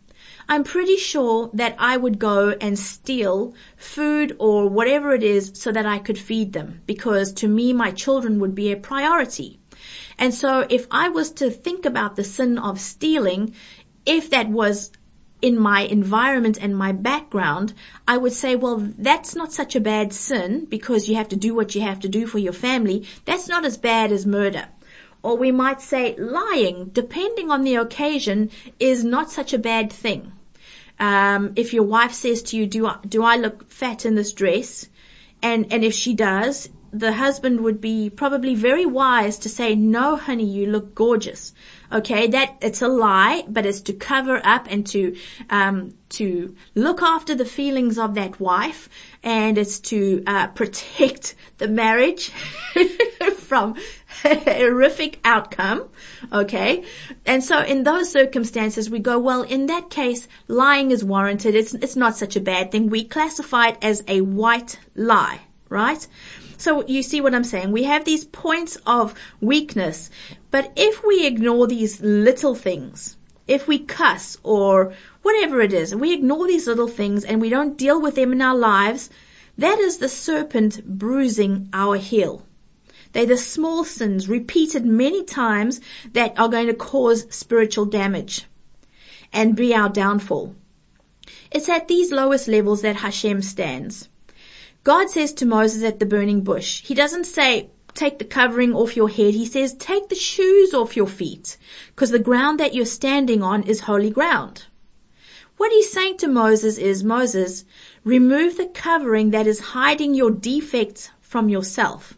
I'm 0.50 0.64
pretty 0.64 0.96
sure 0.96 1.50
that 1.54 1.76
I 1.78 1.94
would 1.94 2.18
go 2.18 2.48
and 2.48 2.78
steal 2.78 3.52
food 3.76 4.36
or 4.38 4.66
whatever 4.66 5.12
it 5.12 5.22
is 5.22 5.52
so 5.56 5.70
that 5.70 5.84
I 5.84 5.98
could 5.98 6.18
feed 6.18 6.54
them 6.54 6.80
because 6.86 7.32
to 7.34 7.48
me 7.48 7.74
my 7.74 7.90
children 7.90 8.40
would 8.40 8.54
be 8.54 8.72
a 8.72 8.76
priority. 8.78 9.60
And 10.18 10.32
so 10.32 10.66
if 10.66 10.86
I 10.90 11.10
was 11.10 11.32
to 11.32 11.50
think 11.50 11.84
about 11.84 12.16
the 12.16 12.24
sin 12.24 12.56
of 12.56 12.80
stealing, 12.80 13.56
if 14.06 14.30
that 14.30 14.48
was 14.48 14.90
in 15.42 15.58
my 15.58 15.82
environment 15.82 16.58
and 16.60 16.74
my 16.74 16.92
background, 16.92 17.74
I 18.06 18.16
would 18.16 18.32
say, 18.32 18.56
well, 18.56 18.88
that's 18.98 19.36
not 19.36 19.52
such 19.52 19.76
a 19.76 19.80
bad 19.80 20.14
sin 20.14 20.64
because 20.64 21.10
you 21.10 21.16
have 21.16 21.28
to 21.28 21.36
do 21.36 21.54
what 21.54 21.74
you 21.74 21.82
have 21.82 22.00
to 22.00 22.08
do 22.08 22.26
for 22.26 22.38
your 22.38 22.54
family. 22.54 23.06
That's 23.26 23.48
not 23.48 23.66
as 23.66 23.76
bad 23.76 24.12
as 24.12 24.24
murder. 24.24 24.66
Or 25.22 25.36
we 25.36 25.52
might 25.52 25.82
say 25.82 26.16
lying, 26.16 26.90
depending 26.92 27.50
on 27.50 27.64
the 27.64 27.74
occasion, 27.74 28.50
is 28.80 29.04
not 29.04 29.30
such 29.30 29.52
a 29.52 29.58
bad 29.58 29.92
thing. 29.92 30.32
Um, 30.98 31.52
if 31.56 31.72
your 31.72 31.84
wife 31.84 32.12
says 32.12 32.42
to 32.44 32.56
you, 32.56 32.66
do 32.66 32.86
I, 32.86 32.96
do 33.06 33.22
I 33.22 33.36
look 33.36 33.70
fat 33.70 34.04
in 34.04 34.14
this 34.14 34.32
dress? 34.32 34.86
And, 35.42 35.72
and 35.72 35.84
if 35.84 35.94
she 35.94 36.14
does, 36.14 36.68
the 36.92 37.12
husband 37.12 37.60
would 37.60 37.80
be 37.80 38.10
probably 38.10 38.54
very 38.54 38.86
wise 38.86 39.38
to 39.40 39.48
say, 39.48 39.74
no 39.74 40.16
honey, 40.16 40.46
you 40.46 40.66
look 40.66 40.94
gorgeous. 40.94 41.52
Okay, 41.92 42.28
that, 42.28 42.56
it's 42.60 42.82
a 42.82 42.88
lie, 42.88 43.44
but 43.46 43.66
it's 43.66 43.82
to 43.82 43.92
cover 43.92 44.40
up 44.42 44.66
and 44.70 44.86
to, 44.88 45.16
um, 45.50 45.94
to 46.10 46.56
look 46.74 47.02
after 47.02 47.34
the 47.34 47.44
feelings 47.44 47.98
of 47.98 48.14
that 48.14 48.40
wife 48.40 48.88
and 49.22 49.58
it's 49.58 49.80
to, 49.80 50.22
uh, 50.26 50.48
protect 50.48 51.34
the 51.58 51.68
marriage 51.68 52.30
from 53.36 53.76
horrific 54.22 55.20
outcome. 55.24 55.88
Okay. 56.32 56.84
And 57.26 57.42
so 57.42 57.60
in 57.60 57.84
those 57.84 58.10
circumstances, 58.10 58.90
we 58.90 58.98
go, 58.98 59.18
well, 59.18 59.42
in 59.42 59.66
that 59.66 59.90
case, 59.90 60.26
lying 60.46 60.90
is 60.90 61.04
warranted. 61.04 61.54
It's, 61.54 61.74
it's 61.74 61.96
not 61.96 62.16
such 62.16 62.36
a 62.36 62.40
bad 62.40 62.72
thing. 62.72 62.90
We 62.90 63.04
classify 63.04 63.68
it 63.68 63.78
as 63.82 64.02
a 64.08 64.20
white 64.20 64.78
lie, 64.94 65.40
right? 65.68 66.06
So 66.56 66.84
you 66.86 67.02
see 67.04 67.20
what 67.20 67.34
I'm 67.34 67.44
saying? 67.44 67.70
We 67.70 67.84
have 67.84 68.04
these 68.04 68.24
points 68.24 68.76
of 68.84 69.14
weakness, 69.40 70.10
but 70.50 70.72
if 70.74 71.04
we 71.04 71.24
ignore 71.24 71.68
these 71.68 72.00
little 72.00 72.56
things, 72.56 73.16
if 73.46 73.68
we 73.68 73.78
cuss 73.78 74.38
or 74.42 74.94
whatever 75.22 75.60
it 75.60 75.72
is, 75.72 75.94
we 75.94 76.12
ignore 76.12 76.48
these 76.48 76.66
little 76.66 76.88
things 76.88 77.24
and 77.24 77.40
we 77.40 77.48
don't 77.48 77.78
deal 77.78 78.00
with 78.00 78.16
them 78.16 78.32
in 78.32 78.42
our 78.42 78.56
lives, 78.56 79.08
that 79.58 79.78
is 79.78 79.98
the 79.98 80.08
serpent 80.08 80.84
bruising 80.84 81.68
our 81.72 81.96
heel. 81.96 82.44
They're 83.18 83.26
the 83.26 83.36
small 83.36 83.82
sins 83.82 84.28
repeated 84.28 84.86
many 84.86 85.24
times 85.24 85.80
that 86.12 86.38
are 86.38 86.48
going 86.48 86.68
to 86.68 86.74
cause 86.74 87.26
spiritual 87.30 87.86
damage 87.86 88.44
and 89.32 89.56
be 89.56 89.74
our 89.74 89.88
downfall. 89.88 90.54
It's 91.50 91.68
at 91.68 91.88
these 91.88 92.12
lowest 92.12 92.46
levels 92.46 92.82
that 92.82 92.94
Hashem 92.94 93.42
stands. 93.42 94.08
God 94.84 95.10
says 95.10 95.32
to 95.32 95.46
Moses 95.46 95.82
at 95.82 95.98
the 95.98 96.06
burning 96.06 96.42
bush, 96.42 96.80
He 96.82 96.94
doesn't 96.94 97.24
say, 97.24 97.70
take 97.92 98.20
the 98.20 98.24
covering 98.24 98.72
off 98.72 98.96
your 98.96 99.08
head. 99.08 99.34
He 99.34 99.46
says, 99.46 99.74
take 99.74 100.08
the 100.08 100.14
shoes 100.14 100.72
off 100.72 100.96
your 100.96 101.08
feet, 101.08 101.56
because 101.88 102.12
the 102.12 102.20
ground 102.20 102.60
that 102.60 102.72
you're 102.72 102.86
standing 102.86 103.42
on 103.42 103.64
is 103.64 103.80
holy 103.80 104.10
ground. 104.10 104.64
What 105.56 105.72
he's 105.72 105.90
saying 105.90 106.18
to 106.18 106.28
Moses 106.28 106.78
is, 106.78 107.02
Moses, 107.02 107.64
remove 108.04 108.56
the 108.56 108.66
covering 108.66 109.32
that 109.32 109.48
is 109.48 109.58
hiding 109.58 110.14
your 110.14 110.30
defects 110.30 111.10
from 111.20 111.48
yourself. 111.48 112.16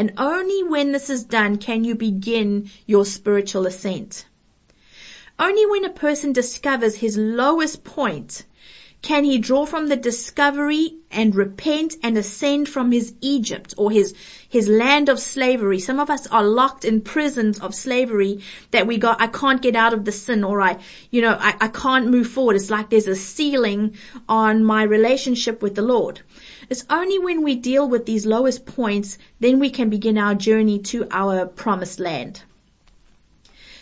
And 0.00 0.14
only 0.16 0.62
when 0.62 0.92
this 0.92 1.10
is 1.10 1.24
done 1.24 1.58
can 1.58 1.84
you 1.84 1.94
begin 1.94 2.70
your 2.86 3.04
spiritual 3.04 3.66
ascent. 3.66 4.24
Only 5.38 5.66
when 5.66 5.84
a 5.84 5.90
person 5.90 6.32
discovers 6.32 6.94
his 6.94 7.18
lowest 7.18 7.84
point 7.84 8.42
can 9.02 9.24
he 9.24 9.36
draw 9.36 9.66
from 9.66 9.88
the 9.88 9.96
discovery 9.96 10.94
and 11.10 11.34
repent 11.34 11.96
and 12.02 12.16
ascend 12.16 12.70
from 12.70 12.90
his 12.90 13.12
Egypt 13.20 13.74
or 13.76 13.90
his, 13.90 14.14
his 14.48 14.68
land 14.68 15.10
of 15.10 15.20
slavery. 15.20 15.80
Some 15.80 16.00
of 16.00 16.08
us 16.08 16.26
are 16.26 16.44
locked 16.44 16.86
in 16.86 17.02
prisons 17.02 17.60
of 17.60 17.74
slavery 17.74 18.40
that 18.70 18.86
we 18.86 18.96
go, 18.96 19.14
I 19.18 19.26
can't 19.26 19.60
get 19.60 19.76
out 19.76 19.92
of 19.92 20.06
the 20.06 20.12
sin 20.12 20.44
or 20.44 20.62
I, 20.62 20.78
you 21.10 21.20
know, 21.20 21.36
I, 21.38 21.54
I 21.60 21.68
can't 21.68 22.08
move 22.08 22.28
forward. 22.28 22.56
It's 22.56 22.70
like 22.70 22.88
there's 22.88 23.06
a 23.06 23.16
ceiling 23.16 23.96
on 24.26 24.64
my 24.64 24.82
relationship 24.82 25.60
with 25.60 25.74
the 25.74 25.82
Lord. 25.82 26.22
It's 26.70 26.84
only 26.88 27.18
when 27.18 27.42
we 27.42 27.56
deal 27.56 27.88
with 27.88 28.06
these 28.06 28.24
lowest 28.24 28.64
points, 28.64 29.18
then 29.40 29.58
we 29.58 29.70
can 29.70 29.90
begin 29.90 30.16
our 30.16 30.36
journey 30.36 30.78
to 30.90 31.04
our 31.10 31.44
promised 31.44 31.98
land. 31.98 32.40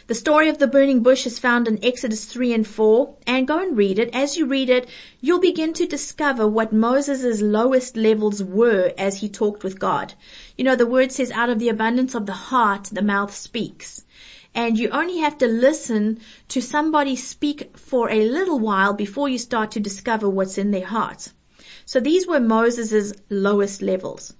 The 0.06 0.14
story 0.14 0.48
of 0.48 0.56
the 0.56 0.68
burning 0.68 1.02
bush 1.02 1.26
is 1.26 1.38
found 1.38 1.68
in 1.68 1.84
Exodus 1.84 2.24
3 2.24 2.54
and 2.54 2.66
4, 2.66 3.14
and 3.26 3.46
go 3.46 3.58
and 3.58 3.76
read 3.76 3.98
it. 3.98 4.14
As 4.14 4.38
you 4.38 4.46
read 4.46 4.70
it, 4.70 4.88
you'll 5.20 5.38
begin 5.38 5.74
to 5.74 5.84
discover 5.84 6.48
what 6.48 6.72
Moses' 6.72 7.42
lowest 7.42 7.94
levels 7.94 8.42
were 8.42 8.90
as 8.96 9.16
he 9.16 9.28
talked 9.28 9.64
with 9.64 9.78
God. 9.78 10.14
You 10.56 10.64
know, 10.64 10.76
the 10.76 10.86
word 10.86 11.12
says, 11.12 11.30
out 11.30 11.50
of 11.50 11.58
the 11.58 11.68
abundance 11.68 12.14
of 12.14 12.24
the 12.24 12.32
heart, 12.32 12.84
the 12.84 13.02
mouth 13.02 13.34
speaks. 13.34 14.02
And 14.54 14.78
you 14.78 14.88
only 14.88 15.18
have 15.18 15.36
to 15.38 15.46
listen 15.46 16.20
to 16.48 16.62
somebody 16.62 17.16
speak 17.16 17.76
for 17.76 18.08
a 18.08 18.24
little 18.24 18.58
while 18.58 18.94
before 18.94 19.28
you 19.28 19.36
start 19.36 19.72
to 19.72 19.80
discover 19.80 20.26
what's 20.26 20.56
in 20.56 20.70
their 20.70 20.86
heart. 20.86 21.28
So 21.88 22.00
these 22.00 22.26
were 22.26 22.38
Moses' 22.38 23.14
lowest 23.30 23.80
levels. 23.80 24.34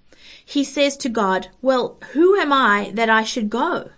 He 0.44 0.64
says 0.64 0.98
to 0.98 1.08
God, 1.08 1.48
well, 1.62 1.96
who 2.12 2.36
am 2.36 2.52
I 2.52 2.90
that 2.96 3.08
I 3.08 3.22
should 3.24 3.48
go? 3.48 3.88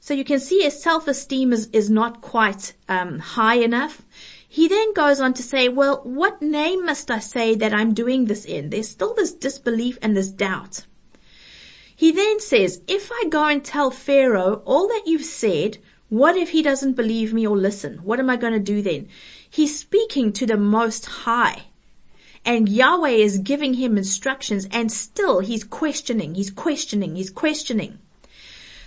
So 0.00 0.14
you 0.14 0.24
can 0.24 0.40
see 0.40 0.62
his 0.62 0.82
self-esteem 0.82 1.52
is, 1.52 1.68
is 1.74 1.90
not 1.90 2.22
quite 2.22 2.72
um, 2.88 3.18
high 3.18 3.56
enough. 3.56 4.00
He 4.48 4.68
then 4.68 4.94
goes 4.94 5.20
on 5.20 5.34
to 5.34 5.42
say, 5.42 5.68
well, 5.68 6.00
what 6.04 6.40
name 6.40 6.86
must 6.86 7.10
I 7.10 7.18
say 7.18 7.56
that 7.56 7.74
I'm 7.74 7.92
doing 7.92 8.24
this 8.24 8.46
in? 8.46 8.70
There's 8.70 8.88
still 8.88 9.12
this 9.12 9.32
disbelief 9.32 9.98
and 10.00 10.16
this 10.16 10.30
doubt. 10.30 10.86
He 11.94 12.12
then 12.12 12.40
says, 12.40 12.80
if 12.88 13.12
I 13.12 13.24
go 13.28 13.44
and 13.44 13.62
tell 13.62 13.90
Pharaoh 13.90 14.62
all 14.64 14.88
that 14.88 15.02
you've 15.04 15.26
said, 15.26 15.76
what 16.08 16.38
if 16.38 16.48
he 16.48 16.62
doesn't 16.62 16.94
believe 16.94 17.34
me 17.34 17.46
or 17.46 17.58
listen? 17.58 17.98
What 17.98 18.20
am 18.20 18.30
I 18.30 18.36
going 18.38 18.54
to 18.54 18.58
do 18.58 18.80
then? 18.80 19.08
He's 19.50 19.78
speaking 19.78 20.32
to 20.32 20.46
the 20.46 20.56
Most 20.56 21.04
High. 21.04 21.64
And 22.44 22.68
Yahweh 22.68 23.10
is 23.10 23.38
giving 23.38 23.74
him 23.74 23.96
instructions 23.96 24.66
and 24.70 24.90
still 24.90 25.38
he's 25.38 25.64
questioning, 25.64 26.34
he's 26.34 26.50
questioning, 26.50 27.14
he's 27.14 27.30
questioning. 27.30 27.98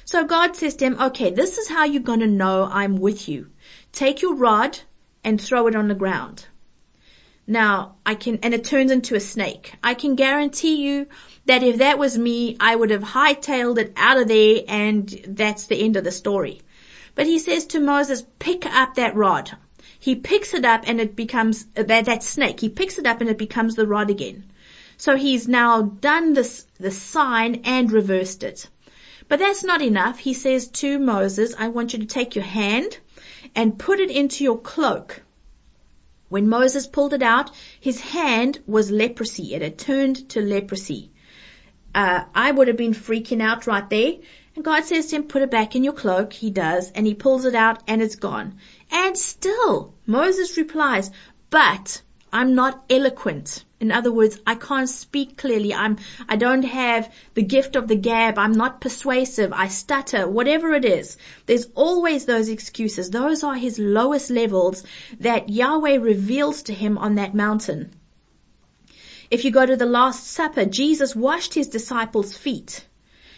So 0.03 0.25
God 0.25 0.55
says 0.55 0.75
to 0.75 0.85
him, 0.85 1.01
okay, 1.01 1.31
this 1.31 1.57
is 1.57 1.67
how 1.67 1.85
you're 1.85 2.03
going 2.03 2.19
to 2.19 2.27
know 2.27 2.67
I'm 2.69 2.97
with 2.97 3.27
you. 3.29 3.49
Take 3.91 4.21
your 4.21 4.35
rod 4.35 4.77
and 5.23 5.41
throw 5.41 5.67
it 5.67 5.75
on 5.75 5.87
the 5.87 5.95
ground. 5.95 6.45
Now, 7.47 7.95
I 8.05 8.15
can, 8.15 8.39
and 8.43 8.53
it 8.53 8.63
turns 8.63 8.91
into 8.91 9.15
a 9.15 9.19
snake. 9.19 9.73
I 9.83 9.93
can 9.93 10.15
guarantee 10.15 10.75
you 10.75 11.07
that 11.45 11.63
if 11.63 11.77
that 11.77 11.97
was 11.97 12.17
me, 12.17 12.57
I 12.59 12.75
would 12.75 12.89
have 12.89 13.03
hightailed 13.03 13.77
it 13.77 13.93
out 13.95 14.17
of 14.17 14.27
there 14.27 14.61
and 14.67 15.07
that's 15.27 15.67
the 15.67 15.81
end 15.81 15.95
of 15.95 16.03
the 16.03 16.11
story. 16.11 16.61
But 17.13 17.27
he 17.27 17.39
says 17.39 17.67
to 17.67 17.79
Moses, 17.79 18.23
pick 18.39 18.65
up 18.65 18.95
that 18.95 19.15
rod. 19.15 19.55
He 20.05 20.13
picks 20.13 20.53
it 20.53 20.65
up 20.65 20.83
and 20.85 21.01
it 21.01 21.15
becomes, 21.15 21.65
that, 21.73 22.05
that 22.05 22.21
snake, 22.21 22.59
he 22.59 22.69
picks 22.69 22.99
it 22.99 23.07
up 23.07 23.21
and 23.21 23.29
it 23.31 23.39
becomes 23.39 23.73
the 23.73 23.87
rod 23.87 24.11
again. 24.11 24.43
So 24.97 25.15
he's 25.15 25.47
now 25.47 25.81
done 25.81 26.33
this, 26.33 26.67
the 26.79 26.91
sign 26.91 27.61
and 27.63 27.91
reversed 27.91 28.43
it. 28.43 28.69
But 29.27 29.39
that's 29.39 29.63
not 29.63 29.81
enough. 29.81 30.19
He 30.19 30.35
says 30.35 30.67
to 30.81 30.99
Moses, 30.99 31.55
I 31.57 31.69
want 31.69 31.93
you 31.93 31.99
to 32.01 32.05
take 32.05 32.35
your 32.35 32.45
hand 32.45 32.99
and 33.55 33.79
put 33.79 33.99
it 33.99 34.11
into 34.11 34.43
your 34.43 34.59
cloak. 34.59 35.23
When 36.29 36.49
Moses 36.49 36.85
pulled 36.85 37.15
it 37.15 37.23
out, 37.23 37.49
his 37.79 37.99
hand 37.99 38.59
was 38.67 38.91
leprosy. 38.91 39.55
It 39.55 39.63
had 39.63 39.79
turned 39.79 40.29
to 40.29 40.39
leprosy. 40.39 41.09
Uh, 41.95 42.25
I 42.35 42.51
would 42.51 42.67
have 42.67 42.77
been 42.77 42.93
freaking 42.93 43.41
out 43.41 43.65
right 43.65 43.89
there. 43.89 44.13
And 44.55 44.63
God 44.63 44.85
says 44.85 45.07
to 45.07 45.15
him, 45.15 45.23
put 45.23 45.41
it 45.41 45.49
back 45.49 45.75
in 45.75 45.83
your 45.83 45.93
cloak. 45.93 46.31
He 46.31 46.51
does. 46.51 46.91
And 46.91 47.07
he 47.07 47.15
pulls 47.15 47.45
it 47.45 47.55
out 47.55 47.81
and 47.87 48.03
it's 48.03 48.17
gone. 48.17 48.59
And 48.91 49.17
still, 49.17 49.93
Moses 50.05 50.57
replies, 50.57 51.11
but 51.49 52.01
I'm 52.31 52.55
not 52.55 52.83
eloquent. 52.89 53.63
In 53.79 53.91
other 53.91 54.11
words, 54.11 54.39
I 54.45 54.55
can't 54.55 54.89
speak 54.89 55.37
clearly. 55.37 55.73
I'm, 55.73 55.97
I 56.27 56.35
don't 56.35 56.63
have 56.63 57.09
the 57.33 57.43
gift 57.43 57.75
of 57.75 57.87
the 57.87 57.95
gab. 57.95 58.37
I'm 58.37 58.53
not 58.53 58.81
persuasive. 58.81 59.53
I 59.53 59.67
stutter, 59.67 60.27
whatever 60.27 60.73
it 60.73 60.85
is. 60.85 61.17
There's 61.45 61.67
always 61.75 62.25
those 62.25 62.49
excuses. 62.49 63.09
Those 63.09 63.43
are 63.43 63.55
his 63.55 63.79
lowest 63.79 64.29
levels 64.29 64.83
that 65.19 65.49
Yahweh 65.49 65.97
reveals 65.97 66.63
to 66.63 66.73
him 66.73 66.97
on 66.97 67.15
that 67.15 67.33
mountain. 67.33 67.93
If 69.31 69.45
you 69.45 69.51
go 69.51 69.65
to 69.65 69.75
the 69.75 69.85
Last 69.85 70.27
Supper, 70.27 70.65
Jesus 70.65 71.15
washed 71.15 71.53
his 71.53 71.67
disciples' 71.67 72.37
feet. 72.37 72.85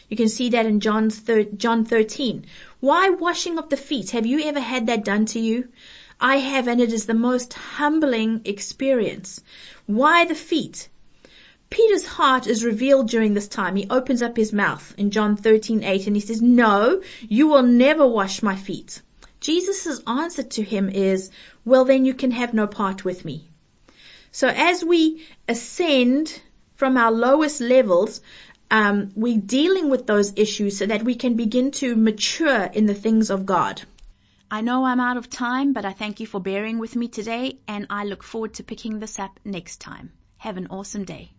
You 0.10 0.15
can 0.15 0.30
see 0.30 0.50
that 0.50 0.65
in 0.65 0.80
John's 0.80 1.17
thir- 1.17 1.43
John 1.43 1.84
13. 1.84 2.46
Why 2.80 3.10
washing 3.10 3.58
of 3.58 3.70
the 3.70 3.78
feet? 3.78 4.12
Have 4.12 4.26
you 4.26 4.41
ever 4.41 4.60
had 4.60 4.88
that 4.88 5.04
done 5.04 5.26
to 5.28 5.39
you? 5.39 5.67
I 6.20 6.38
have 6.38 6.67
and 6.67 6.82
it 6.82 6.93
is 6.93 7.06
the 7.06 7.13
most 7.13 7.54
humbling 7.54 8.41
experience. 8.46 9.41
Why 9.86 10.26
the 10.26 10.36
feet? 10.36 10.88
Peter's 11.70 12.06
heart 12.06 12.48
is 12.48 12.63
revealed 12.63 13.10
during 13.10 13.34
this 13.34 13.50
time. 13.50 13.76
He 13.76 13.88
opens 13.89 14.22
up 14.22 14.38
his 14.38 14.54
mouth 14.54 14.96
in 14.98 15.12
John 15.12 15.36
13:8 15.36 16.08
and 16.08 16.15
he 16.15 16.22
says, 16.22 16.41
"No, 16.41 17.02
you 17.28 17.48
will 17.48 17.63
never 17.63 18.08
wash 18.08 18.41
my 18.41 18.56
feet." 18.56 19.02
Jesus' 19.41 20.02
answer 20.08 20.43
to 20.43 20.63
him 20.63 20.89
is, 20.89 21.30
"Well 21.65 21.84
then 21.84 22.06
you 22.06 22.13
can 22.13 22.32
have 22.32 22.54
no 22.54 22.67
part 22.67 23.04
with 23.04 23.26
me." 23.26 23.50
So 24.32 24.48
as 24.48 24.84
we 24.84 25.26
ascend 25.50 26.41
from 26.76 26.96
our 26.96 27.12
lowest 27.12 27.60
levels, 27.60 28.22
um, 28.69 29.12
we're 29.15 29.39
dealing 29.39 29.89
with 29.89 30.08
those 30.08 30.34
issues 30.36 30.77
so 30.77 30.86
that 30.86 31.03
we 31.03 31.15
can 31.15 31.36
begin 31.36 31.71
to 31.71 31.95
mature 31.95 32.63
in 32.63 32.86
the 32.86 32.93
things 32.93 33.30
of 33.30 33.45
God. 33.45 33.82
I 34.49 34.62
know 34.62 34.86
I'm 34.86 34.99
out 34.99 35.17
of 35.17 35.30
time, 35.30 35.73
but 35.73 35.86
I 35.86 35.91
thank 35.91 36.19
you 36.19 36.27
for 36.27 36.39
bearing 36.39 36.80
with 36.80 36.95
me 36.95 37.08
today 37.08 37.60
and 37.67 37.88
I 37.89 38.06
look 38.06 38.23
forward 38.23 38.53
to 38.56 38.63
picking 38.63 38.99
this 38.99 39.19
up 39.19 39.39
next 39.43 39.82
time. 39.82 40.12
Have 40.38 40.58
an 40.58 40.67
awesome 40.67 41.03
day. 41.03 41.32